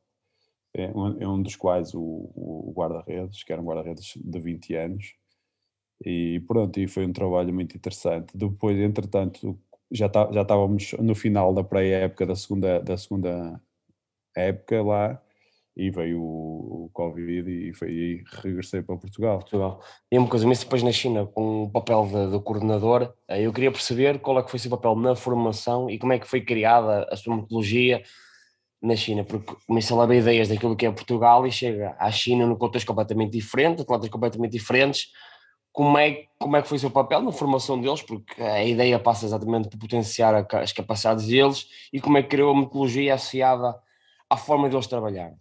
[0.75, 4.75] é um, é um dos quais o, o guarda-redes, que era um guarda-redes de 20
[4.75, 5.15] anos,
[6.05, 8.37] e pronto, e foi um trabalho muito interessante.
[8.37, 9.59] Depois, entretanto,
[9.91, 13.61] já, tá, já estávamos no final da pré-época da segunda, da segunda
[14.37, 15.23] época lá,
[15.77, 19.39] e veio o, Covid e foi aí regressei para Portugal.
[19.39, 19.83] Portugal.
[20.11, 23.71] E uma coisa, mas depois na China, com o papel do coordenador, eh, eu queria
[23.71, 26.41] perceber qual é que foi o seu papel na formação e como é que foi
[26.41, 28.03] criada a sua metodologia,
[28.83, 32.47] na China, porque começa a levar ideias daquilo que é Portugal e chega à China
[32.47, 35.09] num contexto completamente diferente, atletas completamente diferentes.
[35.73, 38.03] Como é, como é que foi o seu papel na formação deles?
[38.03, 42.53] Porque a ideia passa exatamente por potenciar as capacidades deles e como é que criou
[42.53, 43.79] a metodologia associada
[44.31, 45.33] à forma deles trabalhar.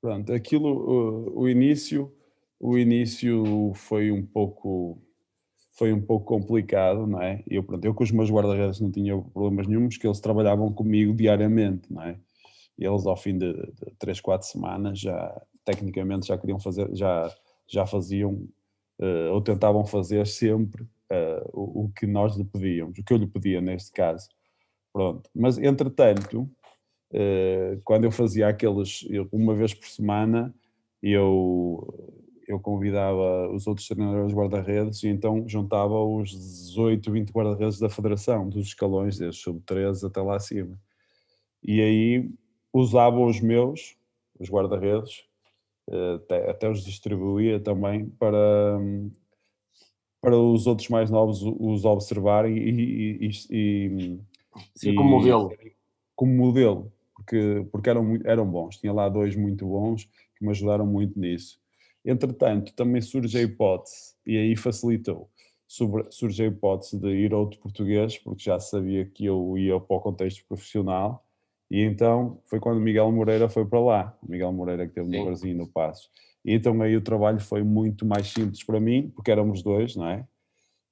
[0.00, 2.12] Pronto, aquilo, o, o início,
[2.58, 5.02] o início foi um pouco
[5.72, 7.42] foi um pouco complicado, não é?
[7.48, 11.14] Eu, pronto, eu com os meus guarda-redes não tinha problemas nenhums, porque eles trabalhavam comigo
[11.14, 12.18] diariamente, não é?
[12.80, 17.32] eles ao fim de, de 3, 4 semanas já tecnicamente já queriam fazer, já,
[17.68, 18.48] já faziam
[18.98, 23.18] uh, ou tentavam fazer sempre uh, o, o, que nós lhe pedíamos, o que eu
[23.18, 24.28] lhe pedia neste caso.
[24.92, 25.28] Pronto.
[25.34, 26.50] Mas entretanto,
[27.84, 30.54] quando eu fazia aqueles, uma vez por semana,
[31.02, 37.88] eu, eu convidava os outros treinadores guarda-redes e então juntava os 18, 20 guarda-redes da
[37.88, 40.78] federação, dos escalões, desde sub-13 até lá acima.
[41.62, 42.30] E aí
[42.72, 43.96] usava os meus,
[44.38, 45.24] os guarda-redes,
[45.90, 48.78] eh, até, até, os distribuía também para,
[50.20, 52.70] para os outros mais novos os observarem e,
[53.20, 54.18] e, e,
[54.74, 55.52] Sim, como modelo.
[56.16, 58.78] Como modelo, porque, porque eram, eram bons.
[58.78, 60.04] Tinha lá dois muito bons
[60.36, 61.60] que me ajudaram muito nisso.
[62.04, 65.28] Entretanto, também surge a hipótese, e aí facilitou,
[65.66, 69.96] surge a hipótese de ir a outro português, porque já sabia que eu ia para
[69.96, 71.22] o contexto profissional,
[71.70, 74.18] e então foi quando Miguel Moreira foi para lá.
[74.22, 76.10] O Miguel Moreira que teve no Brasil no Passos.
[76.44, 80.08] E então aí o trabalho foi muito mais simples para mim, porque éramos dois, não
[80.08, 80.26] é?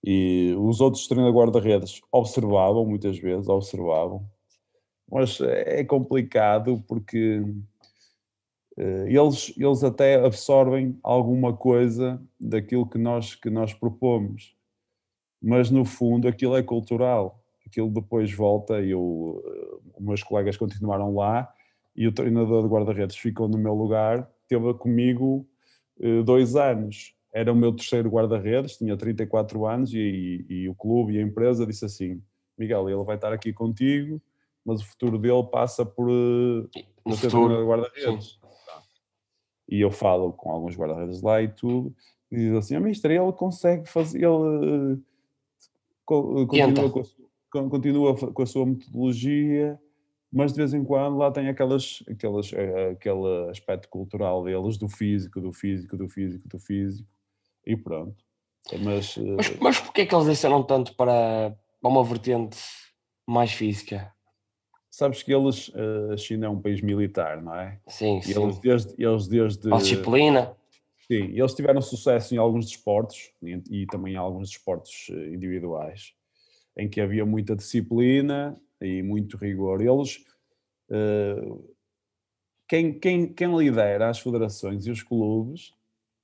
[0.04, 4.24] E os outros treinadores guarda-redes observavam muitas vezes, observavam.
[5.10, 7.40] Mas é complicado porque
[8.76, 14.54] uh, eles, eles até absorvem alguma coisa daquilo que nós, que nós propomos.
[15.42, 19.42] Mas no fundo aquilo é cultural aquilo depois volta e os
[20.00, 21.52] meus colegas continuaram lá
[21.94, 25.46] e o treinador de guarda-redes ficou no meu lugar, teve comigo
[26.00, 27.14] eh, dois anos.
[27.32, 31.22] Era o meu terceiro guarda-redes, tinha 34 anos e, e, e, o clube e a
[31.22, 32.22] empresa disse assim,
[32.56, 34.20] Miguel, ele vai estar aqui contigo,
[34.68, 38.38] mas o futuro dele passa por, eh, no ser treinador de guarda-redes.
[39.66, 41.94] E eu falo com alguns guarda-redes lá e tudo,
[42.30, 47.04] e diz assim, a mister, ele consegue fazer, ele uh, continua com a
[47.70, 49.80] continua com a sua metodologia,
[50.30, 54.86] mas de vez em quando lá tem aquelas, aquelas, eh, aquele aspecto cultural deles, do
[54.86, 57.08] físico, do físico, do físico, do físico,
[57.66, 58.22] e pronto.
[58.80, 62.58] Mas, eh, mas, mas porquê é que eles desceram tanto para, para uma vertente
[63.26, 64.12] mais física?
[64.90, 67.78] Sabes que eles, eh, a China é um país militar, não é?
[67.86, 68.42] Sim, e sim.
[68.42, 69.72] Eles desde, eles desde...
[69.72, 70.56] A disciplina.
[71.06, 76.12] Sim, eles tiveram sucesso em alguns desportos e, e também em alguns desportos individuais
[76.78, 79.80] em que havia muita disciplina e muito rigor.
[79.80, 80.24] Eles,
[80.90, 81.64] uh,
[82.68, 85.74] quem, quem, quem lidera as federações e os clubes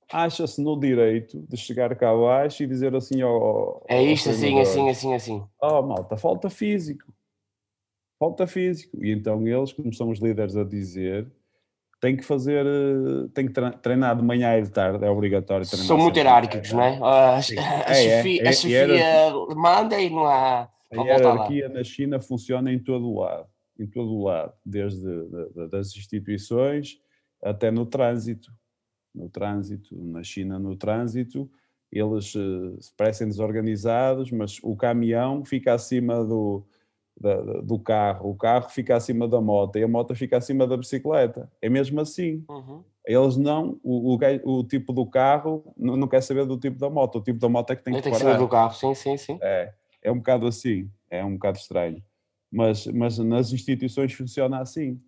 [0.09, 4.89] acha-se no direito de chegar cá abaixo e dizer assim ao, É isto, assim, assim,
[4.89, 5.43] assim, assim.
[5.61, 7.11] Oh, malta, falta físico.
[8.25, 9.05] Falta físico.
[9.05, 11.27] E então eles, como são os líderes a dizer,
[12.01, 15.85] têm que fazer, eh, têm que treinar de manhã e de tarde, é obrigatório treinar.
[15.85, 16.97] São muito hierárquicos, não é?
[16.97, 17.41] A, a, a, é,
[17.93, 20.67] chefia, é, a chefia manda e não há.
[20.91, 23.47] A hierarquia na China funciona em todo o lado,
[23.79, 26.97] em todo o lado, desde de, de, das instituições
[27.43, 28.51] até no trânsito.
[29.13, 31.47] No trânsito, na China, no trânsito,
[31.91, 36.65] eles uh, parecem desorganizados, mas o caminhão fica acima do,
[37.19, 40.75] da, do carro, o carro fica acima da moto e a moto fica acima da
[40.75, 41.49] bicicleta.
[41.61, 42.43] É mesmo assim.
[42.49, 42.83] Uhum.
[43.05, 46.89] Eles não, o, o, o, tipo do carro não, não, quer saber do tipo da
[46.89, 48.95] moto, o tipo da moto é que tem que, tem que saber do carro, sim,
[48.95, 49.37] sim, sim.
[49.41, 52.03] É, é um bocado assim, é um bocado estranho.
[52.51, 54.99] Mas, mas nas instituições funciona assim.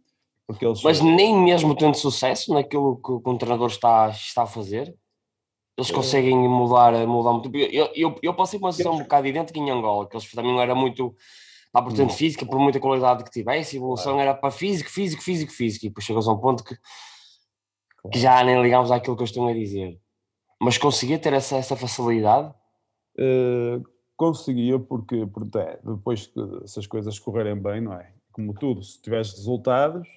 [0.45, 0.81] Porque eles...
[0.83, 4.95] Mas nem mesmo tendo sucesso naquilo que o treinador está, está a fazer,
[5.77, 7.55] eles conseguem mudar, mudar muito.
[7.55, 10.51] Eu, eu, eu passei por uma situação um bocado idêntica em Angola, que eles também
[10.51, 11.15] não era muito
[11.71, 15.21] para a portanto física, por muita qualidade que tivesse, a evolução era para físico, físico,
[15.21, 16.75] físico, físico, e depois chegou a um ponto que,
[18.11, 19.99] que já nem ligamos àquilo que eu estou a dizer.
[20.59, 22.53] Mas conseguia ter essa, essa facilidade?
[23.19, 23.83] Uh,
[24.15, 28.11] conseguia, porque, porque é, depois que essas coisas correrem bem, não é?
[28.31, 30.07] Como tudo, se tiveres resultados,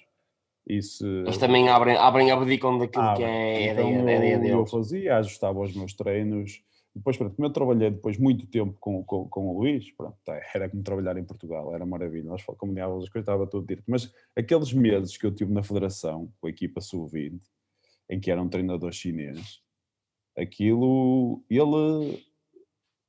[0.66, 3.26] isso, Eles também abrem, abrem abdicam daquilo abrem.
[3.26, 4.52] que é então, a ideia, eu, deles.
[4.52, 6.62] Eu fazia, ajustava os meus treinos.
[7.00, 10.38] Depois, pronto, como eu trabalhei depois muito tempo com, com, com o Luís, pronto, tá,
[10.54, 12.28] era como trabalhar em Portugal, era maravilha.
[12.28, 13.82] Nós combinávamos as coisas, estava tudo dito.
[13.86, 17.40] Mas aqueles meses que eu tive na federação, com a equipa sub-20,
[18.10, 19.62] em que era um treinador chinês,
[20.36, 22.22] aquilo, ele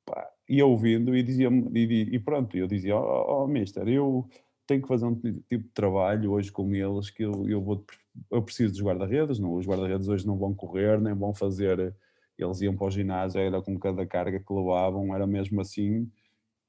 [0.05, 4.25] pá, ia ouvindo e dizia e, e pronto, eu dizia, ó oh, oh, mister, eu
[4.65, 7.83] tenho que fazer um tipo de trabalho hoje com eles que eu, eu vou
[8.29, 11.93] eu preciso dos guarda-redes, não, os guarda-redes hoje não vão correr, nem vão fazer,
[12.43, 16.09] eles iam para o ginásio, era com cada carga que levavam, era mesmo assim,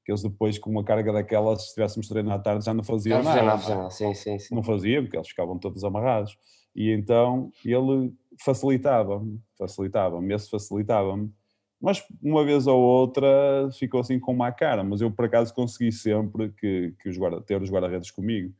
[0.05, 3.23] que eles depois com uma carga daquelas, se estivéssemos treino à tarde, já não faziam
[3.23, 3.43] nada.
[3.43, 4.55] Não, não, sim, sim, sim.
[4.55, 6.37] Não faziam, porque eles ficavam todos amarrados.
[6.75, 11.33] E então ele facilitava-me, facilitava-me, esse facilitava-me
[11.83, 15.91] mas uma vez ou outra ficou assim com uma cara, mas eu por acaso consegui
[15.91, 18.55] sempre que, que os guarda, ter os guarda-redes comigo.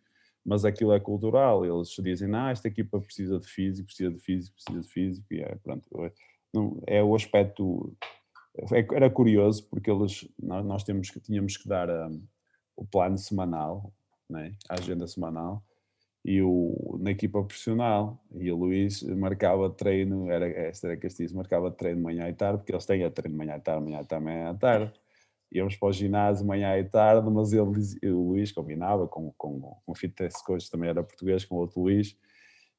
[0.45, 4.57] Mas aquilo é cultural, eles dizem, ah, esta equipa precisa de físico, precisa de físico,
[4.57, 5.89] precisa de físico, e é, pronto,
[6.53, 7.97] não, é o aspecto,
[8.73, 12.23] é, era curioso porque eles, nós, nós temos que, tínhamos que dar um,
[12.77, 13.93] o plano semanal,
[14.29, 15.63] né, a agenda semanal,
[16.25, 18.23] e o, na equipa profissional.
[18.35, 22.59] E o Luís marcava treino, era, esta era Castilho, marcava treino de manhã e tarde,
[22.59, 24.93] porque eles têm a treino de manhã e tarde, manhã e tarde, manhã e tarde.
[25.51, 29.93] Íamos para o ginásio manhã e tarde, mas ele, o Luís combinava com, com, com
[29.93, 32.17] o fitness coach, também era português, com o outro Luís,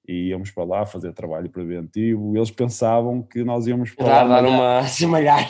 [0.08, 2.36] e íamos para lá fazer trabalho preventivo.
[2.36, 4.24] Eles pensavam que nós íamos para lá.
[4.42, 5.50] Dar uma se malhar.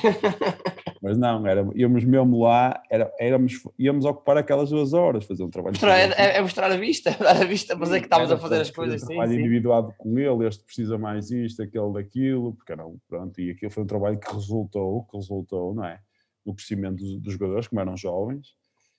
[1.02, 5.50] Mas não, era, íamos mesmo lá, era, éramos, íamos ocupar aquelas duas horas, fazer um
[5.50, 5.76] trabalho.
[5.86, 8.62] É, é, é, mostrar a vista, dar a vista, mas é que estávamos a fazer
[8.62, 9.04] as coisas.
[9.04, 13.42] Um trabalho sim, individuado com ele, este precisa mais isto, aquele daquilo, porque não, pronto,
[13.42, 16.00] e aquilo foi um trabalho que resultou, que resultou, não é?
[16.46, 18.56] No crescimento dos, dos jogadores, como eram jovens,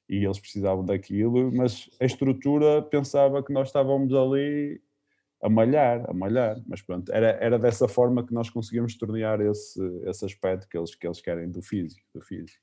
[0.07, 4.79] e eles precisavam daquilo, mas a estrutura pensava que nós estávamos ali
[5.45, 9.79] a malhar, a malhar, mas pronto, era, era dessa forma que nós conseguimos tornear esse,
[10.07, 12.01] esse aspecto que eles, que eles querem do físico.
[12.15, 12.59] Do físico.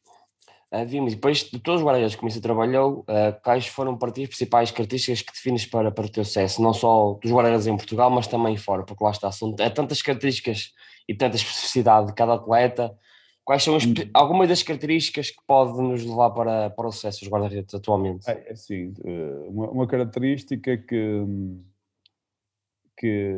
[0.74, 4.24] Uh, vimos, depois de todos os guarda-redes que você trabalhou, uh, quais foram para ti
[4.24, 7.78] as principais características que defines para, para o teu sucesso, não só dos guarda-redes em
[7.78, 10.72] Portugal, mas também fora, porque lá está, são é tantas características
[11.08, 12.98] e tanta especificidade de cada atleta,
[13.44, 13.94] quais são as, hum.
[14.12, 18.28] algumas das características que pode nos levar para, para o sucesso dos guarda-redes atualmente?
[18.28, 18.92] É, é assim,
[19.50, 21.62] uma, uma característica que hum,
[23.02, 23.34] que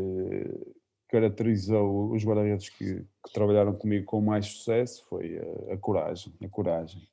[1.10, 6.50] caracterizou os guarda-redes que, que, trabalharam comigo com mais sucesso foi a, a coragem, a
[6.50, 7.08] coragem.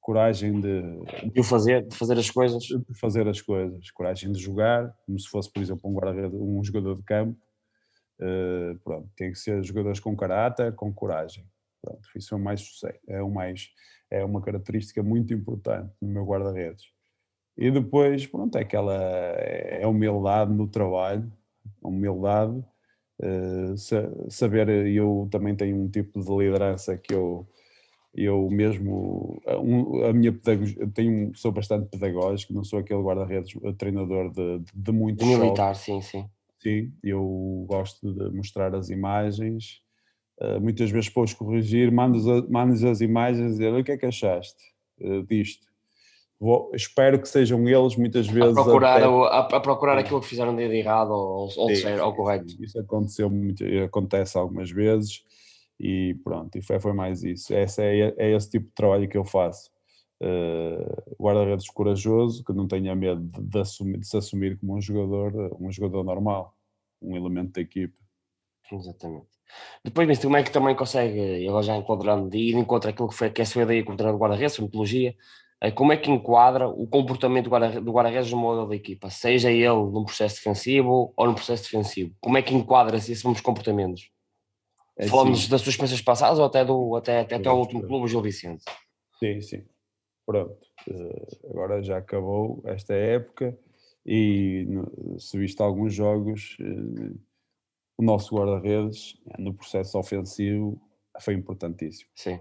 [0.00, 0.82] Coragem de,
[1.32, 2.62] de o fazer, de fazer as coisas.
[2.62, 6.62] De fazer as coisas, coragem de jogar, como se fosse, por exemplo, um guarda um
[6.62, 7.40] jogador de campo.
[8.20, 11.46] Uh, pronto, tem que ser jogadores com caráter, com coragem.
[11.80, 13.70] Pronto, isso é o mais sucesso, é o mais
[14.10, 16.84] é uma característica muito importante no meu guarda-redes.
[17.56, 21.32] E depois, pronto, é aquela é a humildade no trabalho,
[21.82, 22.62] humildade,
[23.20, 23.76] uh,
[24.28, 27.46] saber, eu também tenho um tipo de liderança que eu,
[28.14, 29.42] eu mesmo,
[30.08, 35.26] a minha pedagogia, tenho, sou bastante pedagógico, não sou aquele guarda-redes treinador de, de, muitos
[35.26, 36.28] Militar, sim, sim.
[36.60, 39.82] Sim, eu gosto de mostrar as imagens,
[40.40, 44.62] uh, muitas vezes pôs corrigir, mandas, as imagens e dizer o que é que achaste
[45.00, 45.73] uh, disto
[46.38, 49.06] Vou, espero que sejam eles muitas vezes a procurar, até...
[49.06, 52.54] a, a, procurar aquilo que fizeram de errado ou, ou, sim, ou correto.
[52.62, 55.22] Isso aconteceu muito, acontece algumas vezes
[55.78, 57.54] e pronto, e foi, foi mais isso.
[57.54, 59.70] Esse é, é esse tipo de trabalho que eu faço.
[60.22, 64.80] Uh, guarda-redes corajoso, que não tenha medo de, de, assumir, de se assumir como um
[64.80, 66.56] jogador, um jogador normal,
[67.02, 67.94] um elemento da equipe.
[68.72, 69.26] Exatamente.
[69.84, 73.30] Depois, mas como é que também consegue, agora já encontrando, e encontra aquilo que foi
[73.30, 75.14] que é a sua ideia com o guarda-redes, a metodologia, é
[75.70, 80.04] como é que enquadra o comportamento do guarda-redes no modo da equipa, seja ele num
[80.04, 82.14] processo defensivo ou num processo defensivo?
[82.20, 84.10] Como é que enquadra-se esses comportamentos?
[84.96, 87.82] É Falamos assim, das suas experiências passadas ou até, do, até, até, até ao último
[87.82, 88.64] clube, o Gil Vicente?
[89.18, 89.64] Sim, sim.
[90.26, 90.56] Pronto.
[90.88, 93.58] eh, agora já acabou esta época
[94.06, 94.66] e
[95.18, 97.14] se viste alguns jogos, eh,
[97.98, 100.80] o nosso guarda-redes no processo ofensivo
[101.20, 102.10] foi importantíssimo.
[102.14, 102.40] Sim.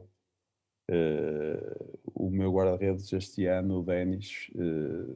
[0.89, 1.75] Eh,
[2.13, 5.15] o meu guarda-redes este ano, o Denis, eh,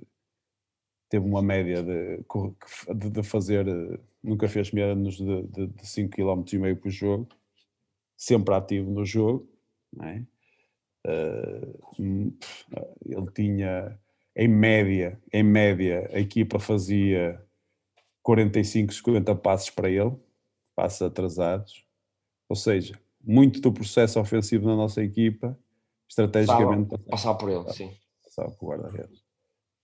[1.10, 2.18] teve uma média de,
[2.96, 6.90] de, de fazer, eh, nunca fez menos de, de, de 5 km e meio por
[6.90, 7.28] jogo,
[8.16, 9.48] sempre ativo no jogo,
[10.02, 10.24] é?
[12.00, 12.38] Hum,
[13.06, 13.98] ele tinha,
[14.36, 17.42] em média, em média, a equipa fazia
[18.24, 20.14] 45, 50 passos para ele,
[20.76, 21.86] passos atrasados,
[22.50, 25.58] ou seja, muito do processo ofensivo da nossa equipa,
[26.10, 27.92] estrategicamente, passava, Passar por ele, sim.
[28.24, 29.22] passava por guarda-redes,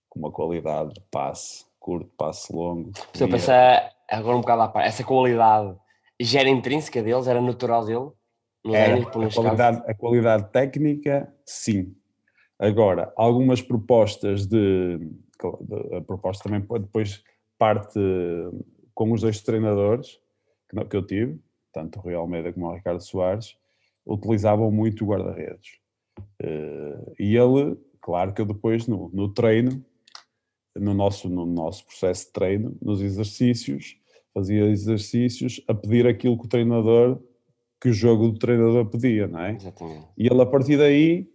[0.08, 2.90] com uma qualidade de passe, curto, passe longo.
[3.12, 5.76] Se eu pensar agora um bocado à parte, essa qualidade
[6.18, 8.10] já era intrínseca deles, era natural dele?
[8.72, 11.94] Era, a, qualidade, a qualidade técnica, sim.
[12.58, 17.22] Agora, algumas propostas de, de- A proposta também depois
[17.58, 17.98] parte
[18.94, 20.18] com os dois treinadores
[20.70, 21.38] que, que eu tive,
[21.74, 23.56] tanto o Rui Almeida como o Ricardo Soares,
[24.06, 25.78] utilizavam muito o guarda-redes.
[26.40, 29.84] Eh, e ele, claro que eu depois no, no treino,
[30.74, 33.96] no nosso, no nosso processo de treino, nos exercícios,
[34.32, 37.20] fazia exercícios a pedir aquilo que o treinador
[37.80, 39.56] que o jogo do treinador pedia, não é?
[39.56, 40.06] Exatamente.
[40.16, 41.28] E ele a partir daí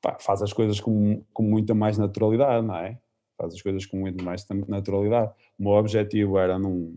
[0.00, 3.00] pá, faz as coisas com, com muita mais naturalidade, não é?
[3.36, 5.32] Faz as coisas com muito mais naturalidade.
[5.58, 6.96] O meu objetivo era não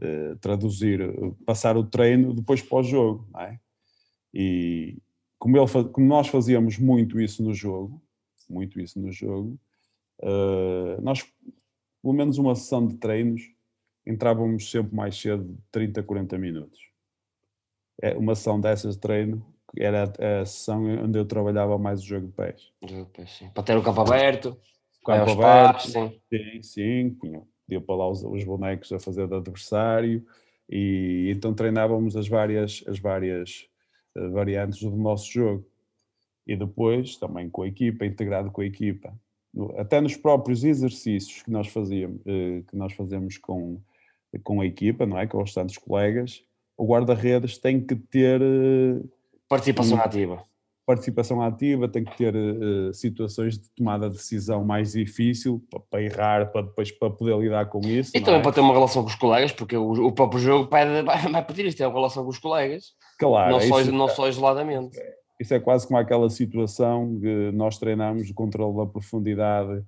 [0.00, 1.00] eh, traduzir,
[1.44, 3.60] passar o treino depois para o jogo, não é?
[4.32, 4.98] E
[5.38, 8.02] como, ele, como nós fazíamos muito isso no jogo,
[8.48, 9.58] muito isso no jogo,
[10.22, 11.22] eh, nós,
[12.02, 13.42] pelo menos uma sessão de treinos,
[14.06, 16.92] entrávamos sempre mais cedo de 30, 40 minutos
[18.02, 19.46] é, uma sessão dessas de treino
[19.78, 22.72] era a, a sessão onde eu trabalhava mais o jogo de pés.
[22.82, 23.48] Depois, sim.
[23.54, 24.58] Para ter o campo aberto,
[25.04, 26.20] Campo aberto, passos, sim.
[26.28, 27.42] sim, sim, punha,
[27.72, 30.24] podia pôr lá os, os bonecos a fazer de adversário
[30.68, 33.66] e então treinávamos as várias, as várias
[34.16, 35.64] eh, variantes do nosso jogo.
[36.46, 39.14] E depois também com a equipa, integrado com a equipa.
[39.54, 43.80] No- Até nos próprios exercícios que nós fazíamos, eh, que nós fazemos com,
[44.42, 45.26] com a equipa, não é?
[45.26, 46.44] Com os tantos colegas,
[46.76, 49.00] o guarda-redes tem que ter eh,
[49.48, 50.00] Participação Hum.
[50.00, 50.44] ativa.
[50.94, 56.02] Participação ativa, tem que ter eh, situações de tomada de decisão mais difícil para, para
[56.02, 58.12] errar, para depois para poder lidar com isso.
[58.14, 58.42] E também é?
[58.42, 61.66] para ter uma relação com os colegas, porque o, o próprio jogo vai, vai pedir
[61.66, 64.98] isto, é uma relação com os colegas, Claro, não, é só, isso, não só isoladamente.
[65.40, 69.82] isso é quase como aquela situação que nós treinamos o controle da profundidade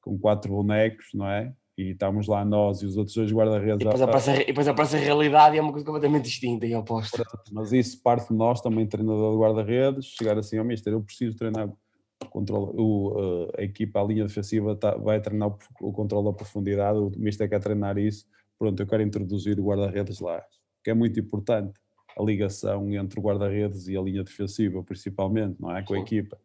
[0.00, 1.52] com quatro bonecos, não é?
[1.80, 3.86] E estamos lá nós e os outros dois guarda-redes.
[3.86, 7.24] E aparece, e depois aparece a realidade e é uma coisa completamente distinta e oposta.
[7.50, 11.38] Mas isso parte de nós, também treinador de guarda-redes, chegar assim ao mister, eu preciso
[11.38, 16.26] treinar o controle, o, eh, a equipa, a linha defensiva tá- vai treinar o, controle
[16.26, 18.26] da profundidade, o mister quer treinar isso,
[18.58, 20.44] pronto, eu quero introduzir o guarda-redes lá,
[20.84, 21.72] que é muito importante,
[22.14, 25.82] a ligação entre o guarda-redes e a linha defensiva, principalmente, não é?
[25.82, 26.38] Com a equipa.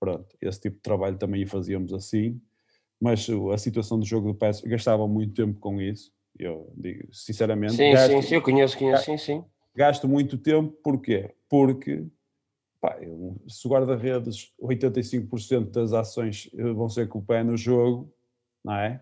[0.00, 2.40] Pronto, esse tipo de trabalho também fazíamos assim,
[3.02, 7.74] mas a situação do jogo de pés, gastava muito tempo com isso, eu digo, sinceramente,
[7.74, 9.44] Sim, gasto- sim, sim, eu conheço, conheço, sim, sim.
[9.74, 11.34] gasto muito tempo, porquê?
[11.48, 12.06] Porque
[12.80, 17.56] pá, eu- se o guarda-redes, 85% das ações eh, vão ser com o pé no
[17.56, 18.12] jogo,
[18.64, 19.00] não é?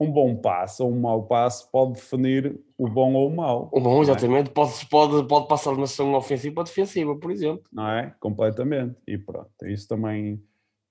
[0.00, 3.80] Um bom passe ou um mau passe pode definir o bom ou o mau, O
[3.80, 4.02] bom, é?
[4.02, 7.62] exatamente, pode, pode, pode passar de uma ação ofensiva para defensiva, por exemplo.
[7.72, 8.14] não é?
[8.18, 8.96] Completamente.
[9.06, 10.42] E pronto, isso também,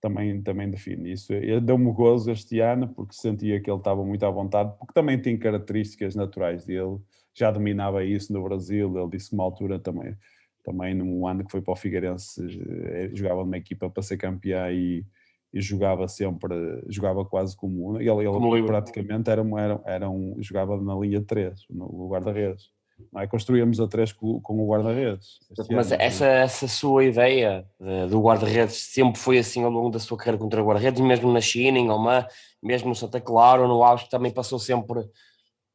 [0.02, 1.34] também, também define isso.
[1.34, 5.22] Eu- Deu-me gozo este ano porque sentia que ele estava muito à vontade, porque também
[5.22, 6.98] tem características naturais dele,
[7.34, 10.16] já dominava isso no Brasil, ele disse que uma altura também,
[10.64, 12.42] também num ano que foi para o Figueirense,
[12.88, 15.06] eh, jogava numa equipa para ser campeão e,
[15.54, 16.54] e jogava sempre,
[16.88, 21.22] jogava quase como ele, ele Como praticamente era, um- era, era um, jogava na linha
[21.22, 22.72] 3, no guarda-redes.
[23.12, 23.28] Não é?
[23.28, 25.40] Construíamos a 3 com, com o guarda-redes.
[25.72, 26.02] Mas ano.
[26.02, 30.38] essa, essa sua ideia de- do guarda-redes sempre foi assim ao longo da sua carreira
[30.38, 32.26] contra guarda-redes, mesmo na China, em Oman,
[32.62, 35.10] mesmo no Santa Clara ou no Alves, também passou sempre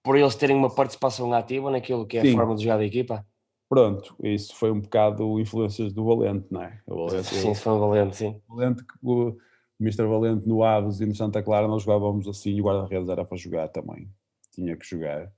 [0.03, 2.35] por eles terem uma participação ativa naquilo que é a Sim.
[2.37, 3.27] forma de jogar da equipa?
[3.69, 6.79] Pronto, isso foi um bocado influências do Valente, não é?
[6.87, 8.41] O Valente, Sim, foi um valente, sim.
[8.49, 9.37] o Valente, o, o
[9.81, 10.07] Mr.
[10.07, 13.37] Valente no Aves e no Santa Clara nós jogávamos assim e o guarda-redes era para
[13.39, 14.09] jogar também.
[14.53, 15.33] Tinha que jogar,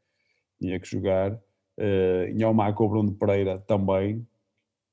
[0.60, 1.38] tinha que jogar.
[1.78, 4.26] Uh, em Almar com o Bruno Pereira também,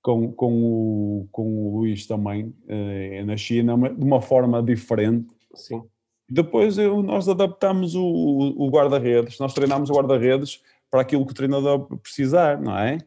[0.01, 5.27] com, com, o, com o Luís também, eh, na China, de uma forma diferente.
[5.55, 5.81] sim.
[6.29, 10.61] Depois eu- nós adaptamos o, o- o guarda-redes, nós treinámos o guarda-redes
[10.91, 12.97] para aquilo que o treinador precisar, não é?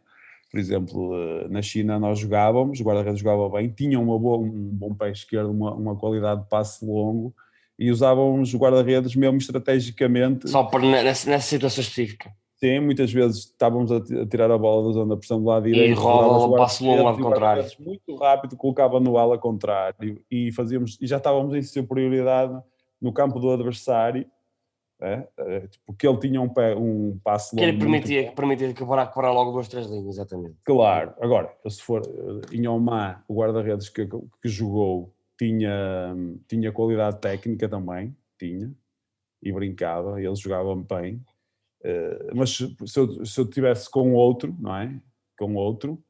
[0.50, 4.50] por exemplo, eh, na China nós jogávamos, o guarda-redes jogava bem, tinha uma boa, um
[4.72, 7.34] bom pé esquerdo, uma, uma qualidade de passe longo
[7.78, 10.48] e usávamos o guarda-redes mesmo estrategicamente.
[10.48, 12.30] Só por, nessa, nessa situação específica.
[12.56, 15.90] Sim, muitas vezes estávamos a, tirar a bola da zona de pressão do lado direito.
[15.90, 17.64] E rola o passe longo ao contrário.
[17.78, 22.58] Muito rápido, colocava no ala contrário e, fazíamos, e já estávamos em superioridade
[23.00, 24.26] no campo do adversário
[25.00, 25.28] é?
[25.84, 27.66] porque ele tinha um, pé, um passo longo.
[27.66, 30.56] Que ele permitia, que permitia quebrar, quebrar logo duas, três linhas, exatamente.
[30.64, 36.16] Claro, agora, se for eh, em Omar, o guarda-redes que, que jogou tinha,
[36.48, 38.72] tinha qualidade técnica também, tinha,
[39.42, 41.22] e brincava, ele jogava bem,
[42.34, 45.00] mas se eu, se eu tivesse com outro, não é?
[45.38, 46.02] Com outro,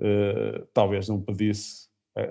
[0.00, 1.84] uh, talvez não pedisse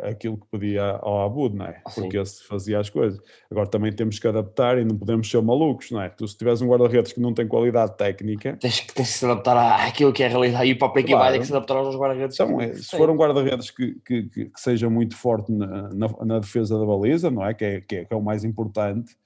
[0.03, 1.81] aquilo que pedia ao Abud, não é?
[1.83, 3.19] Ah, Porque esse fazia as coisas.
[3.51, 6.09] Agora também temos que adaptar e não podemos ser malucos, não é?
[6.09, 8.55] Tu se tiveres um guarda-redes que não tem qualidade técnica...
[8.57, 11.17] Tens que, tens que se adaptar àquilo que é a realidade e o próprio equipa
[11.17, 11.31] claro.
[11.33, 12.39] tem que se adaptar aos guarda-redes.
[12.39, 16.07] Então, é, se for um guarda-redes que, que, que, que, seja muito forte na, na,
[16.25, 17.53] na, defesa da baliza, não é?
[17.53, 18.05] Que é, que é?
[18.05, 19.17] que é o mais importante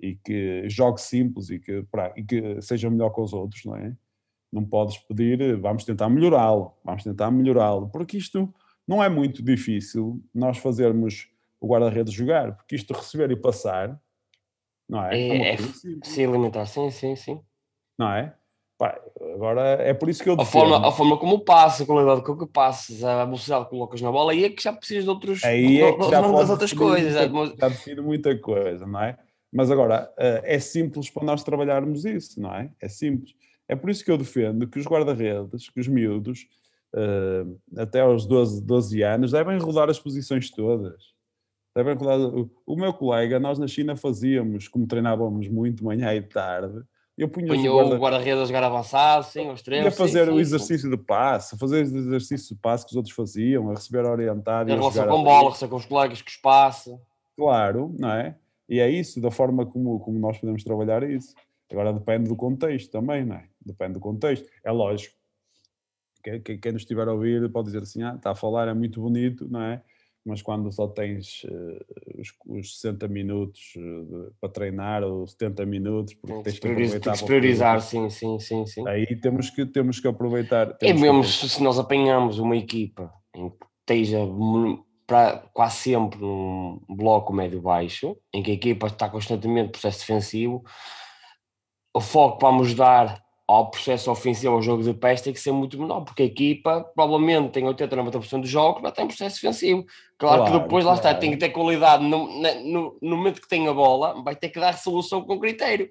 [0.00, 1.84] e que jogue simples e que,
[2.16, 3.94] e que seja melhor que os outros, não é?
[4.52, 8.52] Não podes pedir, vamos tentar melhorá-lo, vamos tentar melhorá-lo, porque isto
[8.86, 11.28] não é muito difícil nós fazermos
[11.60, 14.00] o guarda-redes jogar, porque isto receber e passar,
[14.88, 15.18] não é?
[15.18, 15.56] É, é, é
[16.02, 17.40] sim, limitar, sim, sim, sim.
[17.98, 18.34] Não é?
[18.78, 19.00] Pá,
[19.34, 22.36] agora é por isso que eu a forma, a forma como passa, a qualidade com
[22.36, 25.42] que passas, a velocidade que colocas na bola, aí é que já precisas de outros
[25.44, 27.30] aí é que já das outras coisas.
[27.30, 29.18] Muita, já define muita coisa, não é?
[29.56, 32.70] Mas agora eh, é simples para nós trabalharmos isso, não é?
[32.78, 33.34] É simples.
[33.66, 36.46] É por isso que eu defendo que os guarda-redes, que os miúdos,
[36.94, 41.14] uh, até aos 12, 12 anos, devem rodar as posições todas.
[41.74, 42.18] Devem rodar.
[42.66, 46.82] O, meu colega, nós na China fazíamos, como treinávamos muito, manhã e tarde,
[47.16, 49.82] eu punha, punha o guarda-redes a jogar avançado, sim, os três.
[49.82, 50.96] Ia fazer sim, o exercício sim.
[50.96, 54.70] de passe, fazer o exercício de passe que os outros faziam, a receber orientado.
[54.70, 57.00] Em relação com bola, receber com os colegas que espaço.
[57.34, 58.36] Claro, não é?
[58.68, 61.34] E é isso, da forma como, como nós podemos trabalhar isso.
[61.70, 63.48] Agora depende do contexto também, não é?
[63.64, 64.48] Depende do contexto.
[64.64, 65.14] É lógico,
[66.22, 69.00] quem, quem nos estiver a ouvir pode dizer assim, ah, está a falar, é muito
[69.00, 69.82] bonito, não é?
[70.24, 76.14] Mas quando só tens uh, os, os 60 minutos uh, para treinar, ou 70 minutos,
[76.14, 77.12] porque tens que aproveitar.
[77.12, 78.88] Tem que priorizar, sim, sim, sim, sim.
[78.88, 80.76] Aí temos que, temos que aproveitar.
[80.82, 84.18] É mesmo se nós apanhamos uma equipa em que esteja
[85.06, 90.64] para, quase sempre num bloco médio-baixo, em que a equipa está constantemente no processo defensivo,
[91.94, 95.52] o foco para nos dar ao processo ofensivo, ao jogo de pés, tem que ser
[95.52, 99.84] muito menor, porque a equipa provavelmente tem 80, 90% dos jogos, mas tem processo defensivo.
[100.18, 101.00] Claro, claro que depois claro.
[101.00, 104.34] lá está, tem que ter qualidade no, no, no, momento que tem a bola, vai
[104.34, 105.88] ter que dar solução com critério.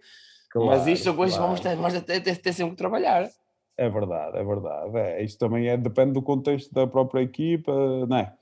[0.51, 3.29] Claro, mas isto são coisas que vamos ter, mas ter, ter, ter sempre que trabalhar.
[3.77, 4.97] É verdade, é verdade.
[4.97, 7.71] É, isto também é, depende do contexto da própria equipa,
[8.05, 8.33] não é?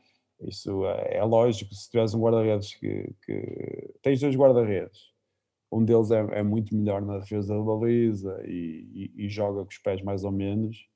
[0.48, 3.94] Isso é, é lógico, se tiveres um guarda-redes que, que...
[4.02, 5.14] Tens dois guarda-redes,
[5.72, 9.70] um deles é, é, muito melhor na defesa da baliza e, e, e, joga com
[9.70, 10.88] os pés mais ou menos,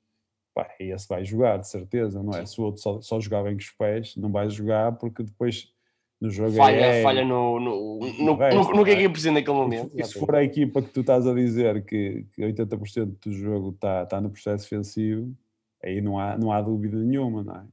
[0.54, 2.46] pá, esse vai jogar, de certeza, não é?
[2.46, 5.72] Se o outro só, só jogar bem com os pés, não vai jogar porque depois
[6.20, 9.32] no jogo falha, é, falha no, no, no, no, no, que é que é preciso
[9.32, 9.90] naquele momento.
[9.94, 13.70] E se for a equipa que tu estás a dizer que, que 80% do jogo
[13.70, 15.32] está tá no processo defensivo,
[15.82, 17.64] aí não há, não há dúvida nenhuma, não é?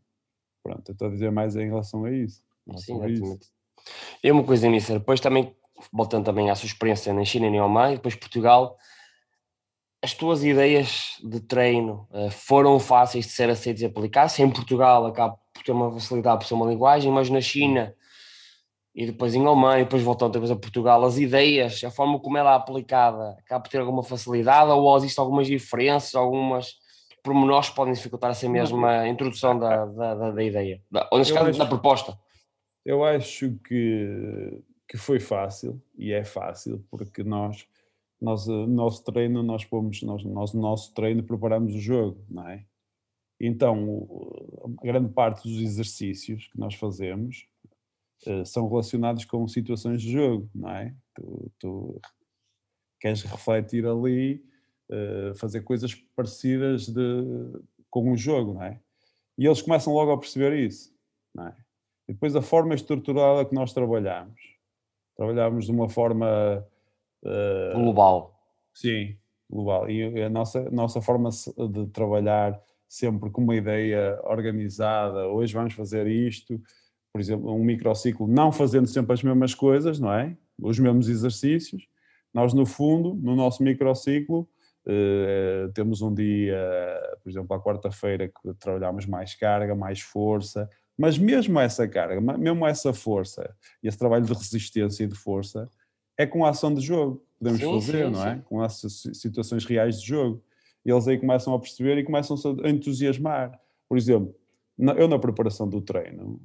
[0.65, 2.41] Pronto, eu estou a dizer mais em relação a isso.
[2.77, 3.49] Sim, exatamente.
[4.23, 5.55] E uma coisa nisso, depois também
[5.93, 8.75] voltando também à sua experiência na China e na Oman, e depois Portugal,
[10.01, 14.39] as tuas ideias de treino uh, foram fáceis de ser aceitas e aplicadas?
[14.39, 17.93] Em Portugal acaba por ter uma facilidade por ser uma linguagem, mas na China
[18.95, 22.19] e depois em Oman e depois voltando outra vez a Portugal, as ideias, a forma
[22.19, 26.73] como ela é aplicada, acaba por ter alguma facilidade ou existem algumas diferenças, algumas
[27.25, 31.59] pormenores podem dificultar essa mesma introdução da, da, da, ideia, da, ou neste caso acho,
[31.59, 32.17] da proposta?
[32.85, 37.67] Eu acho que que foi fácil e é fácil porque nós
[38.21, 42.63] nós nosso treino nós pomos nós, nós nosso treino preparamos o jogo não é?
[43.39, 44.07] Então
[44.63, 47.47] a grande parte dos exercícios que nós fazemos
[48.27, 50.95] uh, são relacionados com situações de jogo não é?
[51.15, 52.01] Tu, tu
[52.99, 54.45] queres refletir ali
[55.35, 57.01] fazer coisas parecidas de,
[57.89, 58.79] com o jogo não é
[59.37, 60.93] e eles começam logo a perceber isso
[61.33, 61.55] não é
[62.07, 64.55] e depois a forma estruturada que nós trabalhamos
[65.15, 66.65] trabalhávamos de uma forma
[67.23, 68.37] uh, global.
[68.73, 69.17] Sim,
[69.49, 69.89] global.
[69.89, 76.07] E a nossa, nossa forma de trabalhar sempre com uma ideia organizada, hoje vamos fazer
[76.07, 76.61] isto,
[77.11, 80.35] por exemplo, um microciclo, não fazendo sempre as mesmas coisas, não é?
[80.61, 81.87] Os mesmos exercícios.
[82.33, 84.47] Nós, no fundo, no nosso microciclo,
[84.87, 86.57] Uh, temos um dia,
[87.23, 92.65] por exemplo, à quarta-feira, que trabalhamos mais carga, mais força, mas mesmo essa carga, mesmo
[92.65, 95.69] essa força, e esse trabalho de resistência e de força,
[96.17, 98.35] é com a ação de jogo que podemos sim, fazer, sim, não é?
[98.35, 98.41] Sim.
[98.45, 98.81] Com as
[99.13, 100.41] situações reais de jogo.
[100.85, 103.59] E eles aí começam a perceber e começam a entusiasmar.
[103.89, 104.35] Por exemplo,
[104.97, 106.39] eu na preparação do treino,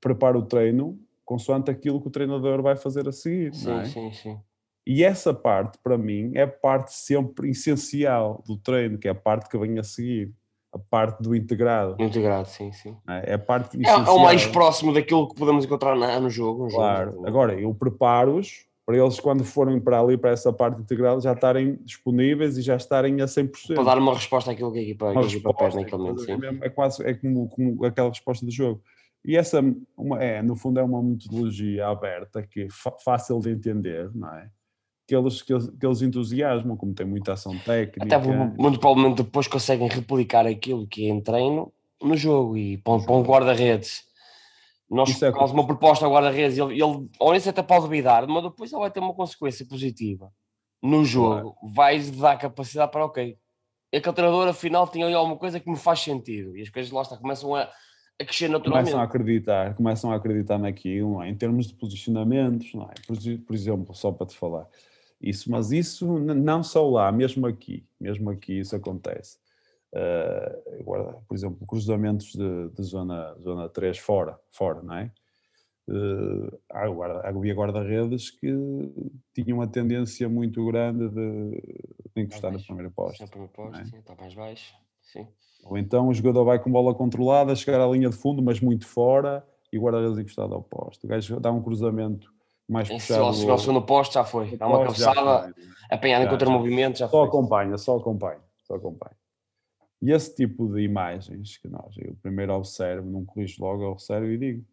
[0.00, 3.54] preparo o treino consoante aquilo que o treinador vai fazer a seguir.
[3.54, 3.84] Sim, é?
[3.84, 4.40] sim, sim.
[4.88, 9.14] E essa parte, para mim, é a parte sempre essencial do treino, que é a
[9.14, 10.32] parte que vem a seguir.
[10.72, 11.94] A parte do integrado.
[12.02, 12.96] Integrado, sim, sim.
[13.08, 14.06] É, é a parte essencial.
[14.06, 16.64] É, o mais próximo daquilo que podemos encontrar no jogo.
[16.64, 17.12] No claro.
[17.12, 17.26] Jogo.
[17.26, 21.78] Agora, eu preparo-os para eles, quando forem para ali, para essa parte integrada, já estarem
[21.84, 23.74] disponíveis e já estarem a 100%.
[23.74, 26.38] Para dar uma resposta àquilo que a equipa, que a equipa pede naquele momento, sim.
[26.62, 28.80] É, quase é como, como aquela resposta do jogo.
[29.22, 29.62] E essa,
[29.94, 32.68] uma, é, no fundo, é uma metodologia aberta, que é
[33.04, 34.48] fácil de entender, não é?
[35.08, 38.04] Que eles, que, eles, que eles entusiasmam, como tem muita ação técnica.
[38.04, 42.92] Até muito provavelmente depois conseguem replicar aquilo que é em treino no jogo e para,
[42.92, 44.06] um guarda-redes
[44.90, 48.42] nós Isso é uma proposta ao guarda-redes, ele, ele ou isso até pode duvidar, mas
[48.42, 50.32] depois ele vai ter uma consequência positiva
[50.82, 51.74] no jogo, claro.
[51.74, 53.36] vai dar capacidade para ok.
[53.94, 57.02] Aquele treinador afinal tinha ali alguma coisa que me faz sentido e as coisas lá
[57.02, 58.84] está, começam a, a crescer naturalmente.
[58.86, 61.28] Começam a acreditar, começam a acreditar naquilo, é?
[61.28, 62.94] em termos de posicionamentos, não é?
[63.06, 64.66] por, por exemplo, só para te falar
[65.20, 69.38] isso, mas isso não só lá, mesmo aqui, mesmo aqui isso acontece.
[69.92, 75.10] Uh, agora, por exemplo, cruzamentos de, de, zona, zona 3 fora, fora, não é?
[75.88, 76.60] Uh,
[77.24, 78.52] havia guarda-redes que
[79.34, 81.50] tinham uma tendência muito grande de,
[82.14, 83.22] de encostar no primeiro posto.
[83.22, 83.84] No primeiro posto, é?
[83.86, 85.26] sim, está mais baixo, sim.
[85.64, 88.86] Ou então o jogador vai com bola controlada, chegar à linha de fundo, mas muito
[88.86, 91.04] fora, e o guarda-redes encostado ao posto.
[91.04, 92.32] O gajo dá um cruzamento
[92.68, 93.34] mais puxado.
[93.34, 95.54] Se o segundo posto já foi, dá uma cabeçada,
[95.90, 97.20] apanhada em contra-movimento, já só foi.
[97.20, 99.16] Só acompanha, só acompanha, só acompanha.
[100.00, 104.26] E esse tipo de imagens que nós, eu primeiro observo, não corrijo logo, eu observo
[104.26, 104.64] e digo,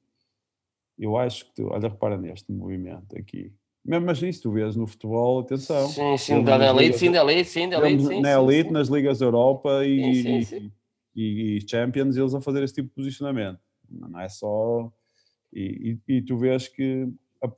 [1.00, 3.52] eu acho que, tu, olha, repara neste movimento aqui.
[3.84, 5.88] Mesmo mas isso tu vês no futebol, atenção.
[5.88, 8.22] Sim, sim, da elite, sim, da elite, sim, da elite, sim.
[8.22, 10.72] Na elite, nas ligas Europa e, sim, sim,
[11.16, 13.60] e, e, Champions, eles vão fazer esse tipo de posicionamento.
[13.90, 14.92] Não é só...
[15.54, 17.08] E, e, e tu vês que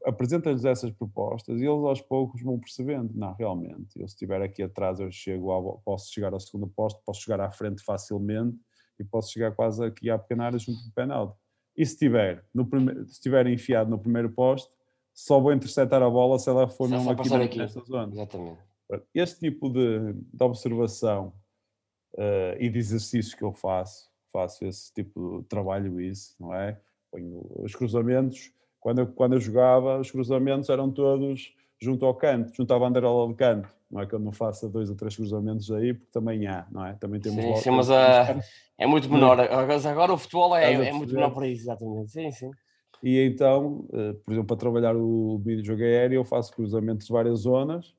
[0.06, 4.64] apresenta-lhes essas propostas e eles aos poucos vão percebendo, não, realmente, eu se estiver aqui
[4.64, 8.58] atrás eu chego ao, posso chegar ao segundo posto, posso chegar à frente facilmente
[9.00, 11.38] e posso chegar quase aqui à pequena área junto do penalti.
[11.76, 14.72] E se estiver, no primeiro, se estiver enfiado no primeiro posto,
[15.14, 18.12] só vou interceptar a bola se ela for mesmo aqui, aqui nesta zona.
[18.12, 18.60] Exatamente.
[19.14, 21.34] Este tipo de, de observação
[22.14, 26.80] uh, e de exercício que eu faço, faço esse tipo de trabalho isso, não é?
[27.12, 32.54] Ponho os cruzamentos, quando eu, quando eu jogava, os cruzamentos eram todos junto ao canto,
[32.56, 33.70] junto à bandeira de canto.
[33.90, 36.86] Não é que eu não faça dois ou três cruzamentos aí, porque também há, não
[36.86, 36.94] é?
[36.94, 38.42] Também temos sim, sim mas uh,
[38.78, 39.40] é muito menor.
[39.40, 42.12] Agora o futebol é, é muito menor para isso, exatamente.
[42.12, 42.52] Sim, sim.
[43.02, 47.40] E então, uh, por exemplo, para trabalhar o videojogo aéreo, eu faço cruzamentos de várias
[47.40, 47.96] zonas,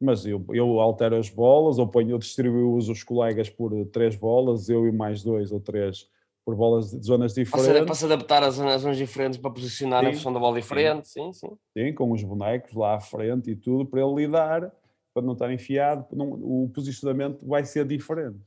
[0.00, 4.68] mas eu, eu altero as bolas, ou ponho, eu distribuo os colegas por três bolas,
[4.68, 6.08] eu e mais dois ou três
[6.44, 7.84] por bolas de zonas diferentes.
[7.84, 11.32] Para se adaptar às zonas diferentes para posicionar sim, a função da bola diferente, sim.
[11.32, 11.56] sim, sim.
[11.76, 14.72] Sim, com os bonecos lá à frente e tudo, para ele lidar,
[15.12, 18.38] para não estar enfiado, não, o posicionamento vai ser diferente.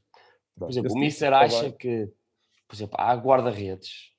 [0.57, 2.09] Por exemplo, o Mister tipo acha que,
[2.67, 4.11] por exemplo, há guarda-redes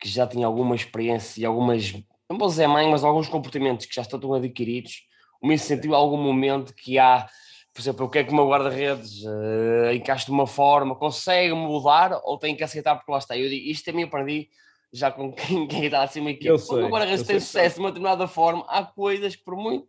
[0.00, 1.92] que já têm alguma experiência e algumas,
[2.28, 5.06] não vou dizer mãe, mas alguns comportamentos que já estão adquiridos.
[5.40, 7.28] O Mister sentiu algum momento que há
[7.76, 11.52] por exemplo, o que é que o meu guarda-redes uh, encaixa de uma forma, consegue
[11.52, 13.36] mudar ou tem que aceitar porque lá está.
[13.36, 14.48] Eu digo, isto também aprendi
[14.90, 16.46] já com quem, quem está acima aqui.
[16.46, 19.88] Eu Quando o guarda-redes tem sucesso de uma determinada forma, há coisas que por muito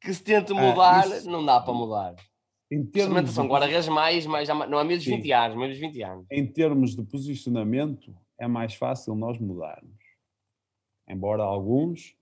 [0.00, 1.30] que se tente ah, mudar, ah, isso...
[1.30, 2.16] não dá para mudar.
[2.68, 3.50] Em termos são de...
[3.50, 6.26] guarda-redes mais, mais, não há menos de 20 anos, menos de 20 anos.
[6.32, 10.02] Em termos de posicionamento, é mais fácil nós mudarmos.
[11.08, 12.16] Embora alguns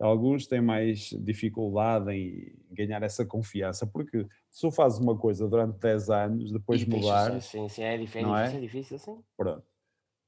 [0.00, 5.78] alguns têm mais dificuldade em ganhar essa confiança, porque se tu fazes uma coisa durante
[5.78, 7.40] 10 anos, depois difícil, mudar.
[7.42, 8.56] Sim, sim, é difícil, não é?
[8.56, 9.18] é difícil, sim.
[9.36, 9.64] Pronto.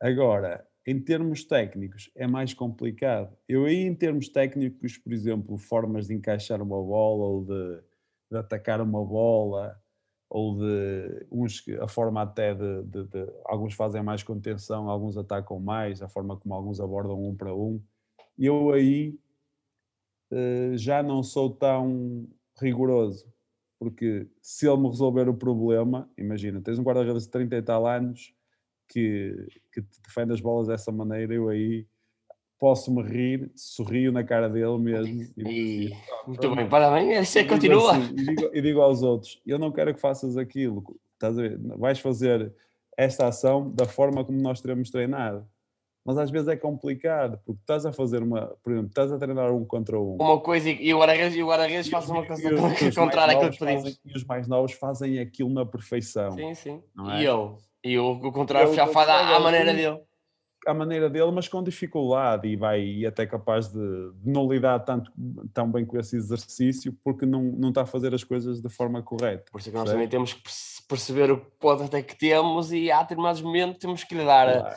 [0.01, 3.37] Agora, em termos técnicos, é mais complicado.
[3.49, 7.83] Eu aí, em termos técnicos, por exemplo, formas de encaixar uma bola ou de,
[8.31, 9.81] de atacar uma bola,
[10.29, 15.61] ou de uns a forma até de, de, de, alguns fazem mais contenção, alguns atacam
[15.61, 17.81] mais, a forma como alguns abordam um para um.
[18.39, 19.19] Eu aí
[20.77, 22.29] já não sou tão
[22.61, 23.27] rigoroso,
[23.79, 27.87] porque se ele me resolver o problema, imagina, tens um guarda-redes de 30 e tal
[27.87, 28.35] anos
[28.89, 29.35] que,
[29.73, 31.87] que te defende as bolas dessa maneira, eu aí
[32.59, 35.23] posso-me rir, sorrio na cara dele mesmo.
[35.37, 35.93] E, e,
[36.27, 37.97] muito bem, parabéns, é continua.
[37.97, 41.43] Assim, e, digo, e digo aos outros, eu não quero que faças aquilo, estás a
[41.43, 41.59] ver?
[41.77, 42.55] Vais fazer
[42.97, 45.45] esta ação da forma como nós teremos treinado.
[46.05, 49.53] Mas às vezes é complicado, porque estás a fazer uma, por exemplo, estás a treinar
[49.53, 50.17] um contra um.
[50.17, 52.51] Uma coisa e o Guarda-Redes o Guarda-Redes faz uma coisa
[52.95, 54.01] contrária àquilo que pedimos.
[54.05, 56.33] E os mais novos fazem aquilo na perfeição.
[56.33, 56.83] Sim, sim.
[57.13, 57.23] É?
[57.23, 57.59] E eu?
[57.85, 60.01] E o, o contrário já faz à, à maneira dele
[60.67, 64.79] à maneira dele, mas com dificuldade e vai e até capaz de, de, não lidar
[64.81, 65.11] tanto,
[65.53, 69.03] tão bem com esse exercício porque não, não está a fazer as coisas de forma
[69.03, 69.51] correta.
[69.51, 70.43] Por isso é que nós também temos que
[70.89, 74.77] perceber o poder até que temos e há determinados momentos temos que lhe dar claro.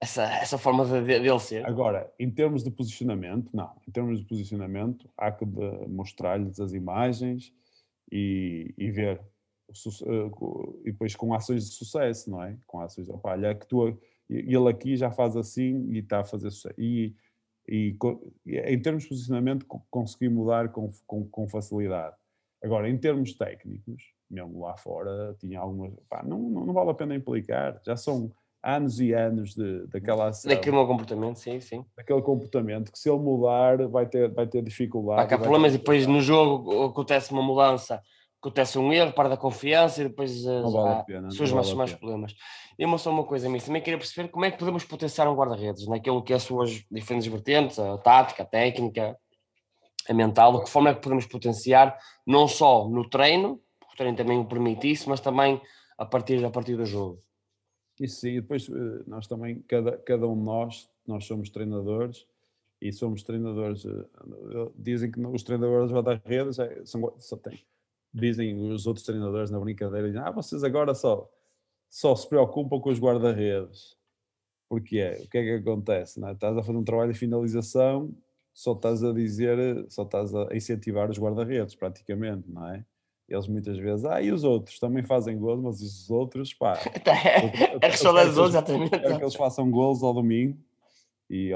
[0.00, 1.64] Essa, essa forma de, de, dele ser.
[1.66, 3.70] Agora, em termos de posicionamento, não.
[3.86, 7.52] Em termos de posicionamento, há que mostrar-lhes as imagens
[8.10, 9.20] e, e ver
[9.70, 10.30] eh,
[10.84, 12.56] e depois com ações de sucesso, não é?
[12.66, 13.98] Com ações de, opa, olha, que tu
[14.28, 16.74] ele aqui já faz assim e está a fazer sucesso.
[16.78, 17.14] E,
[17.68, 17.96] e,
[18.46, 22.16] em termos de posicionamento consegui mudar com, com, com, facilidade.
[22.62, 25.92] Agora, em termos técnicos, mesmo lá fora, tinha algumas.
[26.08, 28.32] Pá, não, não, não, vale a pena implicar, já são
[28.62, 30.48] anos e anos de, daquela ação.
[30.48, 31.84] Daquele meu comportamento, sim, sim.
[31.96, 35.32] Daquele comportamento que se ele mudar vai ter, vai ter dificuldade.
[35.32, 38.00] Há problemas e depois no jogo acontece uma mudança
[38.40, 42.34] acontece um erro, para da confiança e depois uh, vale surgem mais, mais problemas.
[42.78, 45.34] E uma só uma coisa, mim também queria perceber como é que podemos potenciar um
[45.34, 49.16] guarda-redes naquilo que é as suas diferentes vertentes, a tática, a técnica,
[50.08, 51.96] a mental, de que forma é que podemos potenciar,
[52.26, 55.60] não só no treino, porque o treino também o permite isso, mas também
[55.98, 57.22] a partir, a partir do jogo.
[58.00, 62.26] Isso sim, e depois eh, nós também, cada, cada um de nós, nós somos treinadores
[62.80, 67.60] e somos treinadores, eh, dizem que os treinadores guarda-redes são, só têm
[68.12, 71.30] dizem os outros treinadores na brincadeira, dizem, ah, vocês agora só,
[71.88, 73.96] só se preocupam com os guarda-redes.
[74.68, 76.24] Porque é, o que é que acontece?
[76.24, 76.32] É?
[76.32, 78.14] Estás a fazer um trabalho de finalização,
[78.52, 79.58] só estás a dizer,
[79.90, 82.84] só estás a incentivar os guarda-redes, praticamente, não é?
[83.30, 86.76] Eles muitas vezes, ah, e os outros também fazem gols, mas os outros, pá.
[87.80, 88.90] é responder os outros, exatamente.
[88.90, 90.58] Quero que eles façam gols ao domingo
[91.30, 91.52] e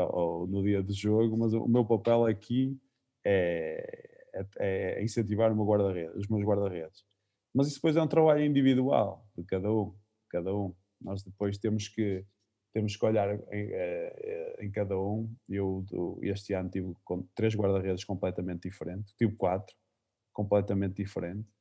[0.49, 2.79] no dia do jogo, mas o meu papel aqui
[3.25, 7.05] é, é, é incentivar o meu guarda-redes, os meus guarda-redes.
[7.53, 9.93] Mas isso depois é um trabalho individual de cada um,
[10.29, 10.73] cada um.
[11.01, 12.25] Nós depois temos que
[12.73, 15.33] temos que olhar em, eh, em cada um.
[15.49, 15.85] Eu
[16.23, 19.75] este ano tive com três guarda-redes completamente diferentes, tive quatro
[20.33, 21.54] completamente diferentes eh,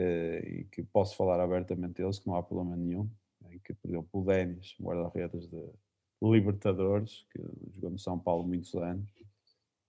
[0.00, 3.08] e que posso falar abertamente deles, que não há problema nenhum.
[3.50, 5.64] Em que, por exemplo, o Denis, guarda-redes de
[6.22, 7.40] Libertadores, que
[7.74, 9.08] jogou no São Paulo muitos anos,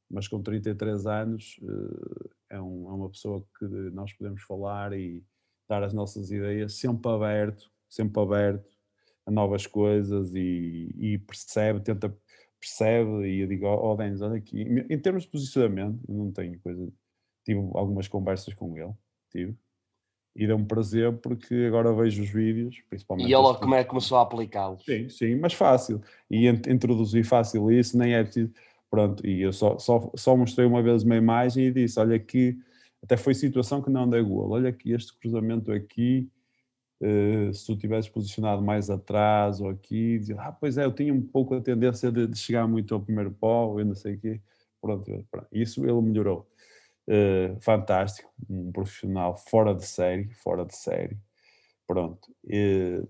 [0.10, 5.24] mas com 33 anos eh, é, é, uma pessoa que nós podemos falar e
[5.68, 8.70] dar as nossas ideias sempre aberto, sempre aberto
[9.26, 12.16] a novas coisas e, e percebe, tenta,
[12.60, 16.32] percebe e eu digo, ó oh, Denis, olha aqui, em termos de posicionamento, eu não
[16.32, 16.92] tenho coisa,
[17.46, 18.94] tive algumas conversas com ele,
[19.30, 19.56] tive,
[20.40, 23.30] e deu-me prazer porque agora vejo os vídeos, principalmente.
[23.30, 24.84] E ele como é que começou a aplicá-los?
[24.86, 26.02] Sim, sim, mas fácil.
[26.32, 28.52] E introduzir fácil isso, nem é preciso
[28.90, 32.58] Pronto, e eu só, só, só mostrei uma vez uma imagem e disse: Olha aqui,
[33.04, 34.50] até foi situação que não dei gol.
[34.50, 36.28] Olha aqui, este cruzamento aqui,
[37.02, 41.14] uh, se tu tivesses posicionado mais atrás ou aqui, dizia, ah, pois é, eu tinha
[41.14, 44.20] um pouco a tendência de, de chegar muito ao primeiro pó, eu não sei o
[44.20, 44.42] quê.
[44.82, 46.48] Pronto, pronto, isso ele melhorou.
[47.10, 51.18] Uh, fantástico, um profissional fora de série, fora de série.
[51.88, 52.32] Pronto.
[52.46, 53.08] Uh,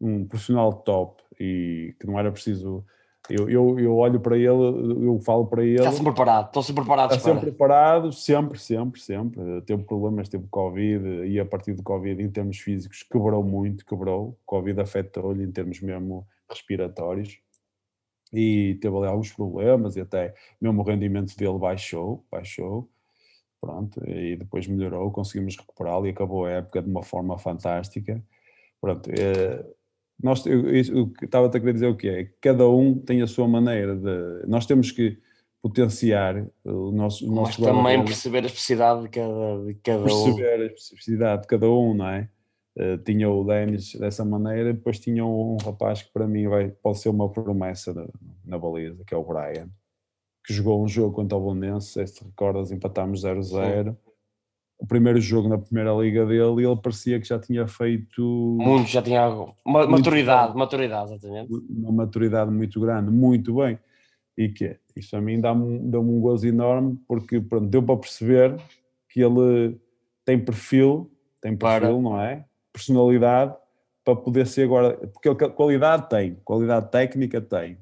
[0.00, 2.82] um profissional top e que não era preciso
[3.30, 5.76] eu, eu, eu olho para ele, eu falo para ele.
[5.76, 7.16] Está sempre preparado, estão sempre preparados.
[7.16, 9.62] Está sempre preparado, sempre, sempre, sempre.
[9.62, 14.36] Teve problemas, teve Covid e a partir do Covid, em termos físicos, quebrou muito, quebrou.
[14.44, 17.38] Covid afetou-lhe em termos mesmo respiratórios
[18.32, 22.88] e teve ali alguns problemas e até mesmo o rendimento dele baixou, baixou.
[23.60, 28.20] Pronto, e depois melhorou, conseguimos recuperá-lo e acabou a época de uma forma fantástica.
[28.80, 29.64] Pronto, é,
[30.20, 33.46] nós, eu, eu, estava-te a querer dizer o que é, cada um tem a sua
[33.46, 35.16] maneira de, nós temos que
[35.62, 40.32] potenciar o nosso, o nosso Mas também perceber a especificidade de cada, de cada perceber
[40.32, 40.36] um.
[40.36, 42.28] Perceber a especificidade de cada um, não é?
[42.76, 46.98] Uh, tinha o Denis dessa maneira, depois tinha um rapaz que para mim vai, pode
[46.98, 48.06] ser uma promessa na,
[48.44, 49.68] na baliza, que é o Brian,
[50.44, 53.94] que jogou um jogo contra o Bolonense, se recordas, empatámos 0-0
[54.82, 58.88] o primeiro jogo na primeira liga dele e ele parecia que já tinha feito muito,
[58.88, 59.28] já tinha
[59.64, 61.52] uma maturidade, maturidade, exatamente.
[61.70, 63.78] Uma maturidade muito grande, muito bem.
[64.36, 68.56] E que isso a mim dá-me dá um gozo enorme porque pronto, deu para perceber
[69.08, 69.78] que ele
[70.24, 71.08] tem perfil,
[71.40, 71.92] tem perfil, para.
[71.92, 72.44] não é?
[72.72, 73.54] Personalidade
[74.04, 77.78] para poder ser agora, porque ele qualidade tem, qualidade técnica tem,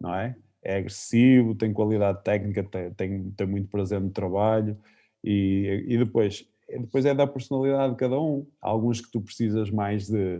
[0.00, 0.36] não é?
[0.62, 4.76] é agressivo, tem qualidade técnica, tem, tem, tem muito prazer no trabalho
[5.24, 8.46] e, e depois, depois é da personalidade de cada um.
[8.60, 10.38] Há alguns que tu precisas mais de,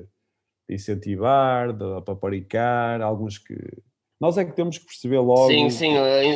[0.68, 3.56] de incentivar, de paparicar, alguns que.
[4.20, 5.46] Nós é que temos que perceber logo.
[5.46, 6.34] Sim, sim, é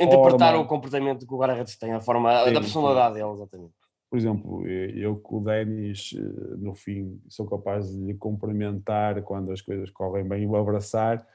[0.00, 0.60] interpretar forma.
[0.60, 3.20] o comportamento que o guarda-redes tem, a forma sim, da personalidade sim.
[3.20, 3.72] dele, exatamente.
[4.10, 9.52] Por exemplo, eu com o Denis, eh, no fim, sou capaz de lhe cumprimentar quando
[9.52, 11.26] as coisas correm bem e o abraçar,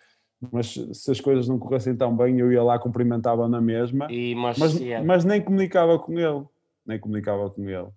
[0.52, 4.34] mas se as coisas não corressem tão bem, eu ia lá cumprimentava na mesma, e,
[4.34, 5.02] mas, mas, é.
[5.02, 6.44] mas, nem comunicava com ele,
[6.86, 7.88] nem comunicava com ele.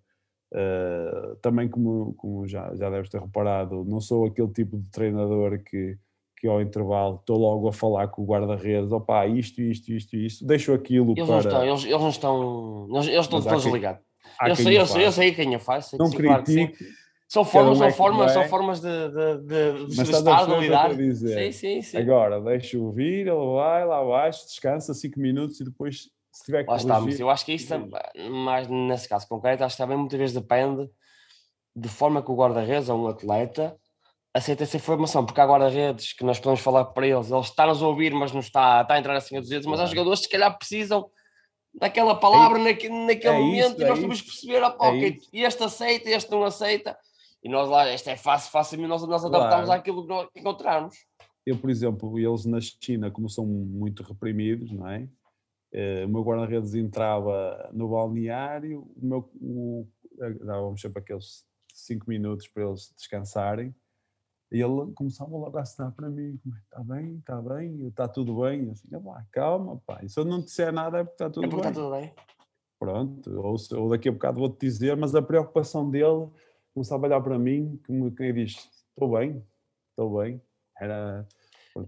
[0.53, 5.59] Uh, também como, como já, já deves ter reparado, não sou aquele tipo de treinador
[5.59, 5.99] que,
[6.39, 10.47] que ao intervalo estou logo a falar com o guarda-redes, opá, isto, isto, isto, isto,
[10.47, 11.33] deixo aquilo eles para...
[11.33, 14.06] Não estão, eles, eles não estão, eles, eles estão todos ligados.
[14.45, 15.97] Eu sei, eu sei, eu sei quem eu faço.
[15.99, 16.85] Não critico,
[17.29, 20.95] são formas, são, é formas, são formas de, de, de, de estar, de lidar.
[20.95, 21.97] Sim, sim, sim.
[21.99, 26.71] Agora, deixa-o vir, ele vai lá abaixo, descansa 5 minutos e depois, se tiver que
[26.71, 27.75] Lá está, mas eu acho que isso,
[28.31, 30.89] mais nesse caso concreto, acho que também muitas vezes depende
[31.75, 33.77] de forma que o guarda-redes ou um atleta
[34.33, 37.87] aceita essa informação, porque há guarda-redes que nós podemos falar para eles, ele está-nos a
[37.89, 40.31] ouvir, mas não está, está a entrar assim a 200, mas há jogadores que se
[40.31, 41.11] calhar precisam
[41.79, 44.77] daquela palavra é, naquele, naquele é momento isso, e nós é temos que perceber, ah,
[44.79, 46.97] ok, este aceita, este não aceita,
[47.43, 49.81] e nós lá, esta é fácil, fácil, nós, nós adaptamos claro.
[49.81, 50.97] àquilo que nós encontramos.
[51.45, 55.09] Eu, por exemplo, eles na China, como são muito reprimidos, não é?
[55.73, 59.87] Uh, o meu guarda-redes entrava no balneário, o meu, o,
[60.41, 63.75] dávamos sempre aqueles 5 minutos para eles descansarem,
[64.57, 68.65] e ele começava logo a assinar para mim: está bem, está bem, está tudo bem.
[68.65, 68.89] Eu assim,
[69.31, 71.71] calma, e se eu não disser nada é porque está tudo, é porque bem.
[71.71, 72.13] Está tudo bem.
[72.79, 76.29] Pronto, ou, ou daqui a bocado vou-te dizer, mas a preocupação dele
[76.73, 79.45] começava a olhar para mim, como quem diz: Estou bem,
[79.91, 80.41] estou bem.
[80.81, 81.27] Era.
[81.77, 81.85] O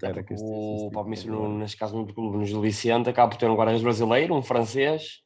[0.92, 3.82] Pablo tipo Misso, neste caso, no clube no Gil Vicente, acaba por ter um guarda-redes
[3.82, 5.22] brasileiro, um francês,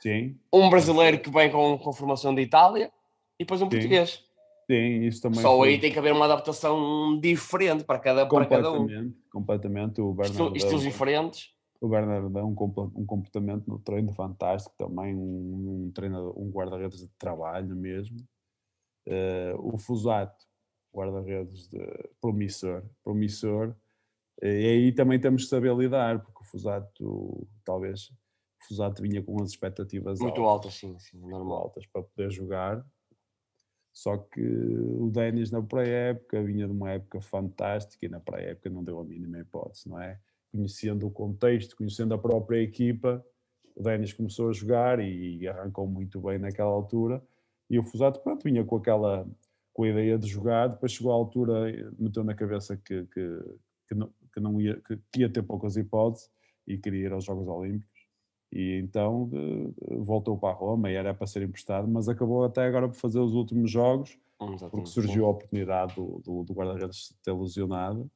[0.00, 0.36] Sim.
[0.52, 2.90] um brasileiro que vem com, com formação de Itália
[3.38, 3.70] e depois um Sim.
[3.70, 4.24] português.
[4.70, 5.40] Sim, isso também.
[5.40, 5.70] Só foi...
[5.70, 9.12] aí tem que haver uma adaptação diferente para cada, para cada um.
[9.32, 10.00] Completamente.
[10.00, 11.52] O Bernardo Estilos diferentes.
[11.80, 12.54] O Bernardo é um,
[12.94, 18.18] um comportamento no treino fantástico também, um, um treinador, um guarda-redes de trabalho mesmo.
[19.08, 20.44] Uh, o Fusato,
[20.94, 21.68] guarda-redes
[22.20, 23.74] promissor, promissor.
[24.40, 29.20] Uh, e aí também temos que saber lidar, porque o Fusato, talvez, o Fusato vinha
[29.20, 31.62] com umas expectativas muito altas, altas sim, sim, normal.
[31.62, 32.84] altas para poder jogar.
[33.92, 38.84] Só que o Denis na pré-época vinha de uma época fantástica e na pré-época não
[38.84, 40.18] deu a mínima hipótese, não é?
[40.52, 43.24] Conhecendo o contexto, conhecendo a própria equipa,
[43.74, 47.22] o Denis começou a jogar e arrancou muito bem naquela altura
[47.70, 49.26] e o Fusato, pronto, vinha com aquela
[49.72, 53.38] com a ideia de jogar, depois chegou à altura, meteu na cabeça que, que,
[53.88, 56.28] que, não, que não ia, que ia ter poucas hipóteses
[56.66, 57.89] e queria ir aos Jogos Olímpicos.
[58.52, 59.30] E então
[59.98, 63.20] voltou para a Roma e era para ser emprestado, mas acabou até agora por fazer
[63.20, 64.70] os últimos jogos, Exatamente.
[64.70, 68.10] porque surgiu a oportunidade do, do, do guarda-redes ter lesionado.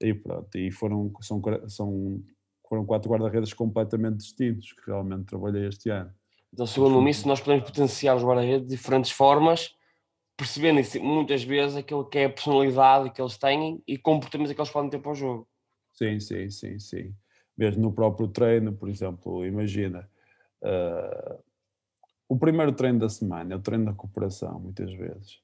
[0.00, 2.22] E pronto, e foram, são, são,
[2.68, 6.10] foram quatro guarda-redes completamente distintos que realmente trabalhei este ano.
[6.52, 9.74] Então, segundo isso, nós podemos potenciar os guarda-redes de diferentes formas,
[10.36, 14.70] percebendo muitas vezes aquilo que é a personalidade que eles têm e comportamentos que eles
[14.70, 15.48] podem ter para o jogo.
[15.92, 17.14] Sim, sim, sim, sim.
[17.60, 20.08] Mesmo no próprio treino, por exemplo, imagina,
[20.62, 21.38] uh,
[22.26, 25.42] o primeiro treino da semana é o treino da recuperação, muitas vezes.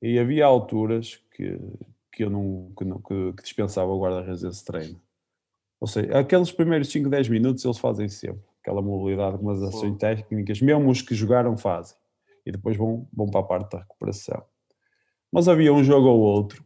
[0.00, 1.60] E havia alturas que,
[2.10, 4.98] que eu não, que, não, que, que dispensava o guarda-redes esse treino.
[5.78, 10.62] Ou seja, aqueles primeiros 5, 10 minutos eles fazem sempre aquela mobilidade, algumas ações técnicas,
[10.62, 11.98] mesmo os que jogaram fazem.
[12.46, 14.42] E depois vão, vão para a parte da recuperação.
[15.30, 16.65] Mas havia um jogo ou outro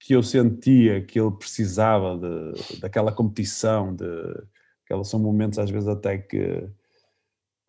[0.00, 4.04] que eu sentia que ele precisava de, daquela competição, de,
[4.84, 6.66] aquelas são momentos às vezes até que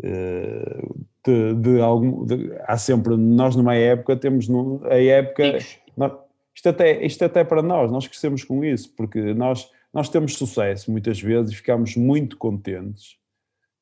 [0.01, 0.82] eh,
[1.23, 5.59] de, de algum, de, há sempre, nós numa época temos no, a época,
[5.95, 6.13] nós,
[6.55, 10.89] isto, até, isto até para nós, nós crescemos com isso, porque nós nós temos sucesso
[10.89, 13.17] muitas vezes e ficamos muito contentes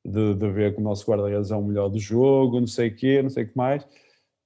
[0.04, 2.96] de, de ver que o nosso guarda-redes é o melhor do jogo, não sei o
[2.96, 3.86] quê, não sei o que mais,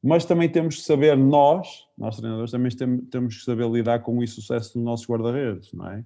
[0.04, 2.70] mas também temos que saber, nós, nós treinadores, também
[3.10, 6.04] temos que saber lidar com o sucesso do nosso guarda-redes, não é?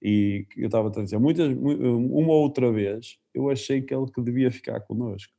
[0.00, 4.48] E eu estava a dizer, muitas, uma outra vez, eu achei que ele que devia
[4.48, 5.32] ficar connosco.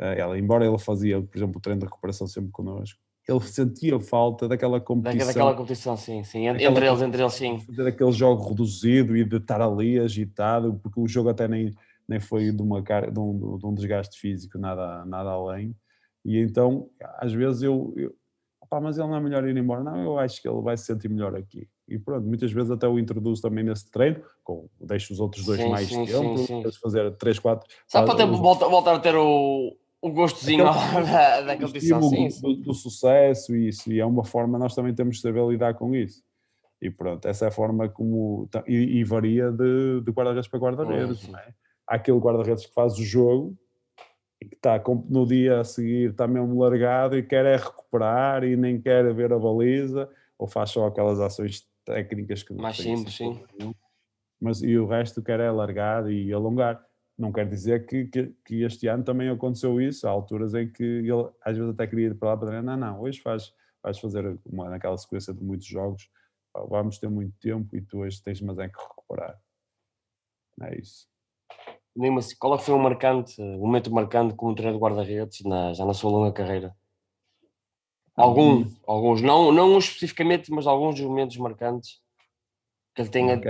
[0.00, 3.98] Eh, ela, embora ele fazia, por exemplo, o treino de recuperação sempre connosco, ele sentia
[3.98, 5.26] falta daquela competição.
[5.26, 6.46] Daquela competição, sim, sim.
[6.46, 7.58] Entre daquela, eles, entre eles, sim.
[7.58, 11.74] Fazer aquele jogo reduzido e de estar ali agitado, porque o jogo até nem,
[12.08, 15.74] nem foi de, uma, de, um, de um desgaste físico, nada, nada além.
[16.24, 18.14] E então, às vezes eu, eu
[18.80, 19.84] mas ele não é melhor ir embora.
[19.84, 21.68] Não, eu acho que ele vai se sentir melhor aqui.
[21.86, 25.62] E pronto, muitas vezes até o introduzo também nesse treino, com, deixo os outros dois
[25.62, 26.78] Sim, mais sim, tempo, sim, sim.
[26.82, 27.68] fazer 3, 4.
[27.86, 32.02] Só para ter, volta- voltar a ter o, o gostozinho Aquele- da, da competição.
[32.02, 32.40] Sim, sim.
[32.42, 35.74] do, do sucesso e isso, e é uma forma, nós também temos de saber lidar
[35.74, 36.22] com isso.
[36.82, 38.48] E pronto, essa é a forma como.
[38.66, 41.54] E, e varia de, de guarda-redes para guarda-redes, não é?
[41.86, 43.56] Há aquele guarda-redes que faz o jogo
[44.44, 48.56] e que está no dia a seguir, está mesmo largado e quer é recuperar e
[48.56, 53.14] nem quer ver a baliza, ou faz só aquelas ações técnicas que não Mais simples,
[53.14, 53.42] sim.
[54.40, 56.84] Mas e o resto quer é largar e alongar.
[57.16, 60.06] Não quer dizer que, que, que este ano também aconteceu isso.
[60.06, 62.76] Há alturas em que ele às vezes até queria ir para lá para treinar.
[62.76, 66.10] Não, não, hoje faz, vais fazer uma, naquela sequência de muitos jogos,
[66.68, 69.40] vamos ter muito tempo e tu hoje tens mas é que recuperar.
[70.62, 71.08] É isso.
[72.18, 75.72] Assim, qual é que foi o marcante, o momento marcante como treinador de guarda-redes na-
[75.72, 76.74] já na sua longa carreira?
[78.16, 82.00] Algum, alguns, não, não especificamente, mas alguns dos momentos marcantes
[82.94, 83.40] que ele tenha,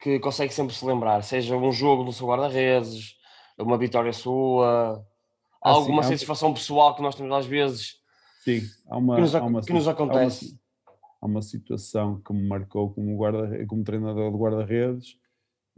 [0.00, 3.14] que consegue sempre se lembrar, seja um jogo do seu guarda-redes,
[3.58, 5.04] uma vitória sua,
[5.62, 7.96] Ah, sim, alguma um- satisfação pessoal que nós temos às vezes.
[8.42, 10.60] Sim, há uma, Que nos há uma, que nos si- há uma acontece.
[11.20, 15.18] Há uma, situação que me marcou como, guarda, como treinador de guarda-redes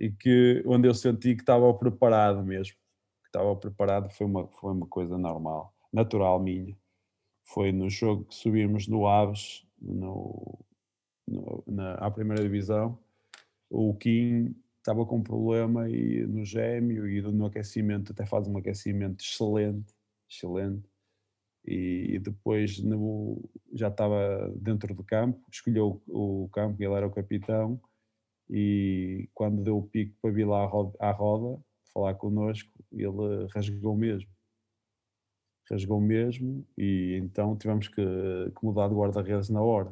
[0.03, 2.74] e que onde eu senti que estava preparado mesmo.
[3.22, 6.76] Que estava preparado foi uma, foi uma coisa normal, natural minha.
[7.44, 10.59] Foi no jogo que subimos no Aves, no,
[11.28, 12.98] no- na, à primeira divisão.
[13.70, 18.57] O Kim estava com um problema e no gêmeo e no aquecimento, até faz um
[18.59, 19.94] aquecimento excelente,
[20.28, 20.82] excelente
[21.64, 23.40] e, e depois no-
[23.72, 27.80] já estava dentro do campo, escolheu o, o campo, ele era o capitão,
[28.55, 31.59] e quando deu o pico para vir lá à roda, à roda
[31.94, 34.30] falar connosco, ele rasgou mesmo.
[35.70, 39.90] Rasgou mesmo e então tivemos que, que mudar de guarda-redes na hora.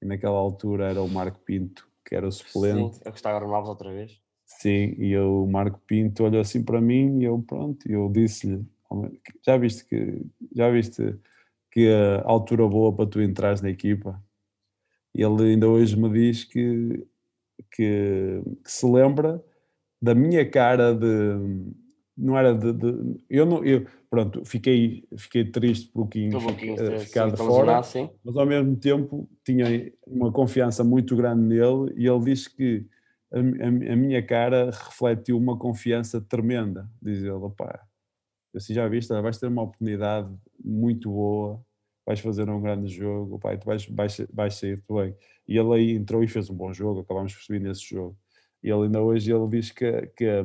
[0.00, 2.96] E naquela altura era o Marco Pinto, que era o suplente.
[2.96, 4.18] Sim, é que está agora novos outra vez.
[4.46, 8.64] Sim, e eu, o Marco Pinto olhou assim para mim e eu, pronto, eu disse-lhe,
[8.88, 10.24] "Homem, já viste que,
[10.54, 11.18] já viste
[11.70, 14.22] que a altura boa para tu entrares na equipa?
[15.14, 17.06] E ele ainda hoje me diz que,
[17.72, 19.42] que, que se lembra
[20.00, 21.06] da minha cara de,
[22.16, 26.38] não era de, de- eu não, eu, pronto, fiquei, fiquei triste por pouquinho
[26.78, 28.10] eh, ter ficar de fora, sim.
[28.24, 32.86] mas ao mesmo tempo tinha uma confiança muito grande nele e ele diz que
[33.32, 36.88] a, a a minha cara refletiu uma confiança tremenda.
[37.02, 37.80] Diz ele, opá,
[38.54, 40.32] assim já viste, vais ter uma oportunidade
[40.62, 41.60] muito boa,
[42.06, 45.14] vais fazer um grande jogo, e tu vais, vais, vais sair-te bem.
[45.48, 48.16] E ele aí entrou e fez um bom jogo, acabámos por subir nesse jogo.
[48.62, 50.44] E ele ainda hoje ele diz que, que,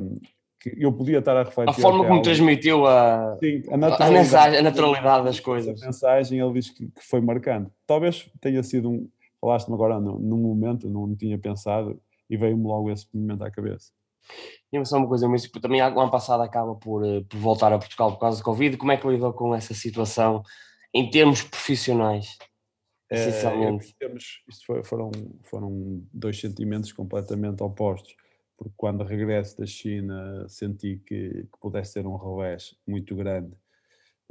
[0.60, 1.72] que eu podia estar a refletir.
[1.72, 5.82] A forma como transmitiu a, Sim, a a, naturalidade, mensagem, a naturalidade das coisas.
[5.82, 7.72] mensagem ele diz que, que foi marcante.
[7.88, 9.10] Talvez tenha sido um.
[9.40, 11.98] Falaste-me agora num, num momento, não tinha pensado
[12.30, 13.92] e veio-me logo esse momento à cabeça.
[14.72, 17.74] E só uma coisa, mas tipo, também o ano passado acaba por, eh, por voltar
[17.74, 18.78] a Portugal por causa do Covid.
[18.78, 20.44] Como é que lidou com essa situação
[20.94, 22.38] em termos profissionais?
[23.12, 23.96] Eh, Essencialmente.
[24.00, 25.12] temos, isto foi- foram,
[25.44, 28.16] foram dois sentimentos completamente opostos,
[28.58, 33.56] porque quando regresso da China senti que, que pudesse ser um revés muito grande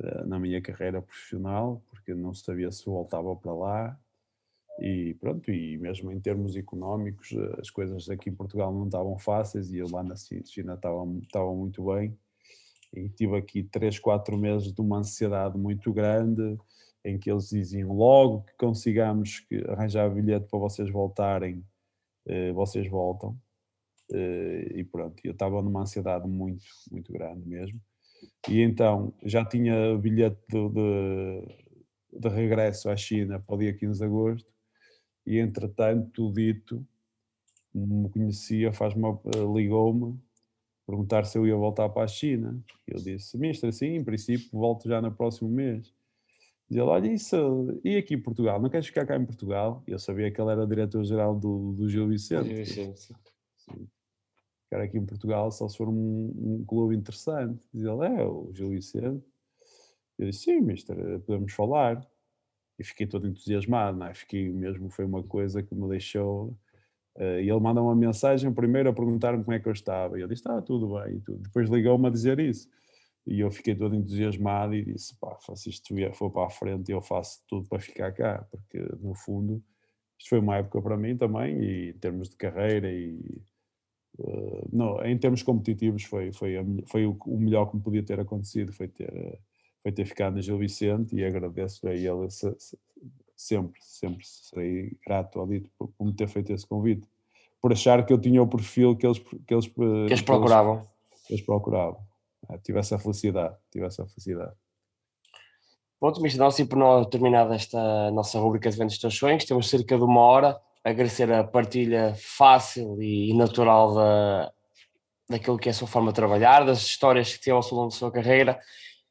[0.00, 4.00] eh, na minha carreira profissional, porque não sabia se voltava para lá.
[4.80, 9.18] E pronto, e mesmo em termos económicos, eh, as coisas aqui em Portugal não estavam
[9.18, 12.16] fáceis e eu lá na Chi- China estava, estava muito bem.
[12.92, 16.58] E tive aqui 3, 4 meses de uma ansiedade muito grande,
[17.04, 21.64] em que eles diziam logo que consigamos arranjar bilhete para vocês voltarem,
[22.26, 23.38] eh, vocês voltam.
[24.12, 27.80] Eh, e pronto, eu estava numa ansiedade muito, muito grande mesmo.
[28.48, 33.98] E então já tinha bilhete de, de, de regresso à China para o dia 15
[33.98, 34.52] de agosto,
[35.26, 36.86] e entretanto o dito
[37.74, 40.18] me conhecia, faz-me, eh, ligou-me
[40.88, 42.58] perguntar se eu ia voltar para a China.
[42.86, 45.92] Eu disse, ministro, sim, em princípio volto já no próximo mês.
[46.66, 48.58] Diz ele, olha, isso, e aqui em Portugal?
[48.58, 49.82] Não queres ficar cá em Portugal?
[49.86, 52.48] Eu sabia que ele era diretor-geral do, do Gil Vicente.
[53.58, 53.86] Sim.
[54.64, 57.62] Ficar aqui em Portugal só se for um, um clube interessante.
[57.72, 59.22] Diz ele, é, o Gil Vicente.
[60.18, 62.02] Eu disse, sim, mister, podemos falar.
[62.78, 64.14] E fiquei todo entusiasmado, não é?
[64.14, 66.56] Fiquei mesmo, foi uma coisa que me deixou...
[67.18, 70.18] eh, e ele manda uma mensagem primeiro a perguntar-me como é que eu estava.
[70.18, 71.20] E eu disse, está tudo bem.
[71.20, 71.42] Tudo.
[71.42, 72.68] Depois ligou-me a dizer isso.
[73.26, 77.02] E eu fiquei todo entusiasmado e disse, pá, se isto for para a frente, eu
[77.02, 78.46] faço tudo para ficar cá.
[78.50, 79.62] Porque, no fundo,
[80.18, 83.18] isto foi uma época para mim também, e em termos de carreira e...
[84.18, 88.02] eh, não, em termos competitivos foi, foi, a foi o, o melhor que me podia
[88.02, 89.38] ter acontecido, foi ter, eh,
[89.82, 92.26] foi ter ficado na Gil Vicente e agradeço a ele
[93.38, 97.08] sempre, sempre serei grato ao Dito por, por me ter feito esse convite,
[97.62, 100.82] por achar que eu tinha o perfil que eles, que eles, que eles procuravam.
[101.26, 102.00] Que eles procuravam.
[102.50, 104.52] É, tive essa felicidade, tive essa felicidade.
[106.00, 106.38] Pronto, Mr.
[106.38, 110.02] Nelson, por nós terminada esta nossa rubrica de Vendas dos Teus Sonhos, temos cerca de
[110.02, 110.60] uma hora.
[110.84, 114.52] Agradecer a partilha fácil e natural da,
[115.28, 117.96] daquilo que é a sua forma de trabalhar, das histórias que teve ao longo da
[117.96, 118.58] sua carreira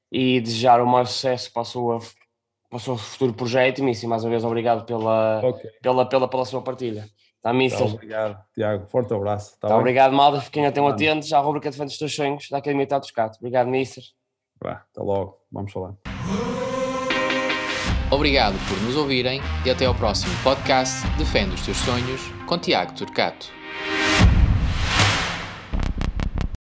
[0.10, 2.00] e desejar o maior sucesso para, a sua,
[2.70, 3.80] para o seu futuro projeto.
[3.80, 5.70] E, mais uma vez, obrigado pela, okay.
[5.82, 7.06] pela, pela, pela sua partilha.
[7.42, 7.86] Tá, Mister?
[7.86, 8.86] Tá, obrigado, Tiago.
[8.88, 9.58] Forte abraço.
[9.60, 10.42] Tá, tá obrigado, Malda.
[10.42, 13.38] Fiquem até atentos à rubrica de dos teus sonhos da Academia Tato Gato.
[13.38, 14.04] Obrigado, Mister.
[14.62, 15.38] Vá, até logo.
[15.52, 15.94] Vamos falar.
[18.10, 22.94] Obrigado por nos ouvirem e até ao próximo podcast Defende os Teus Sonhos com Tiago
[22.94, 23.57] Turcato.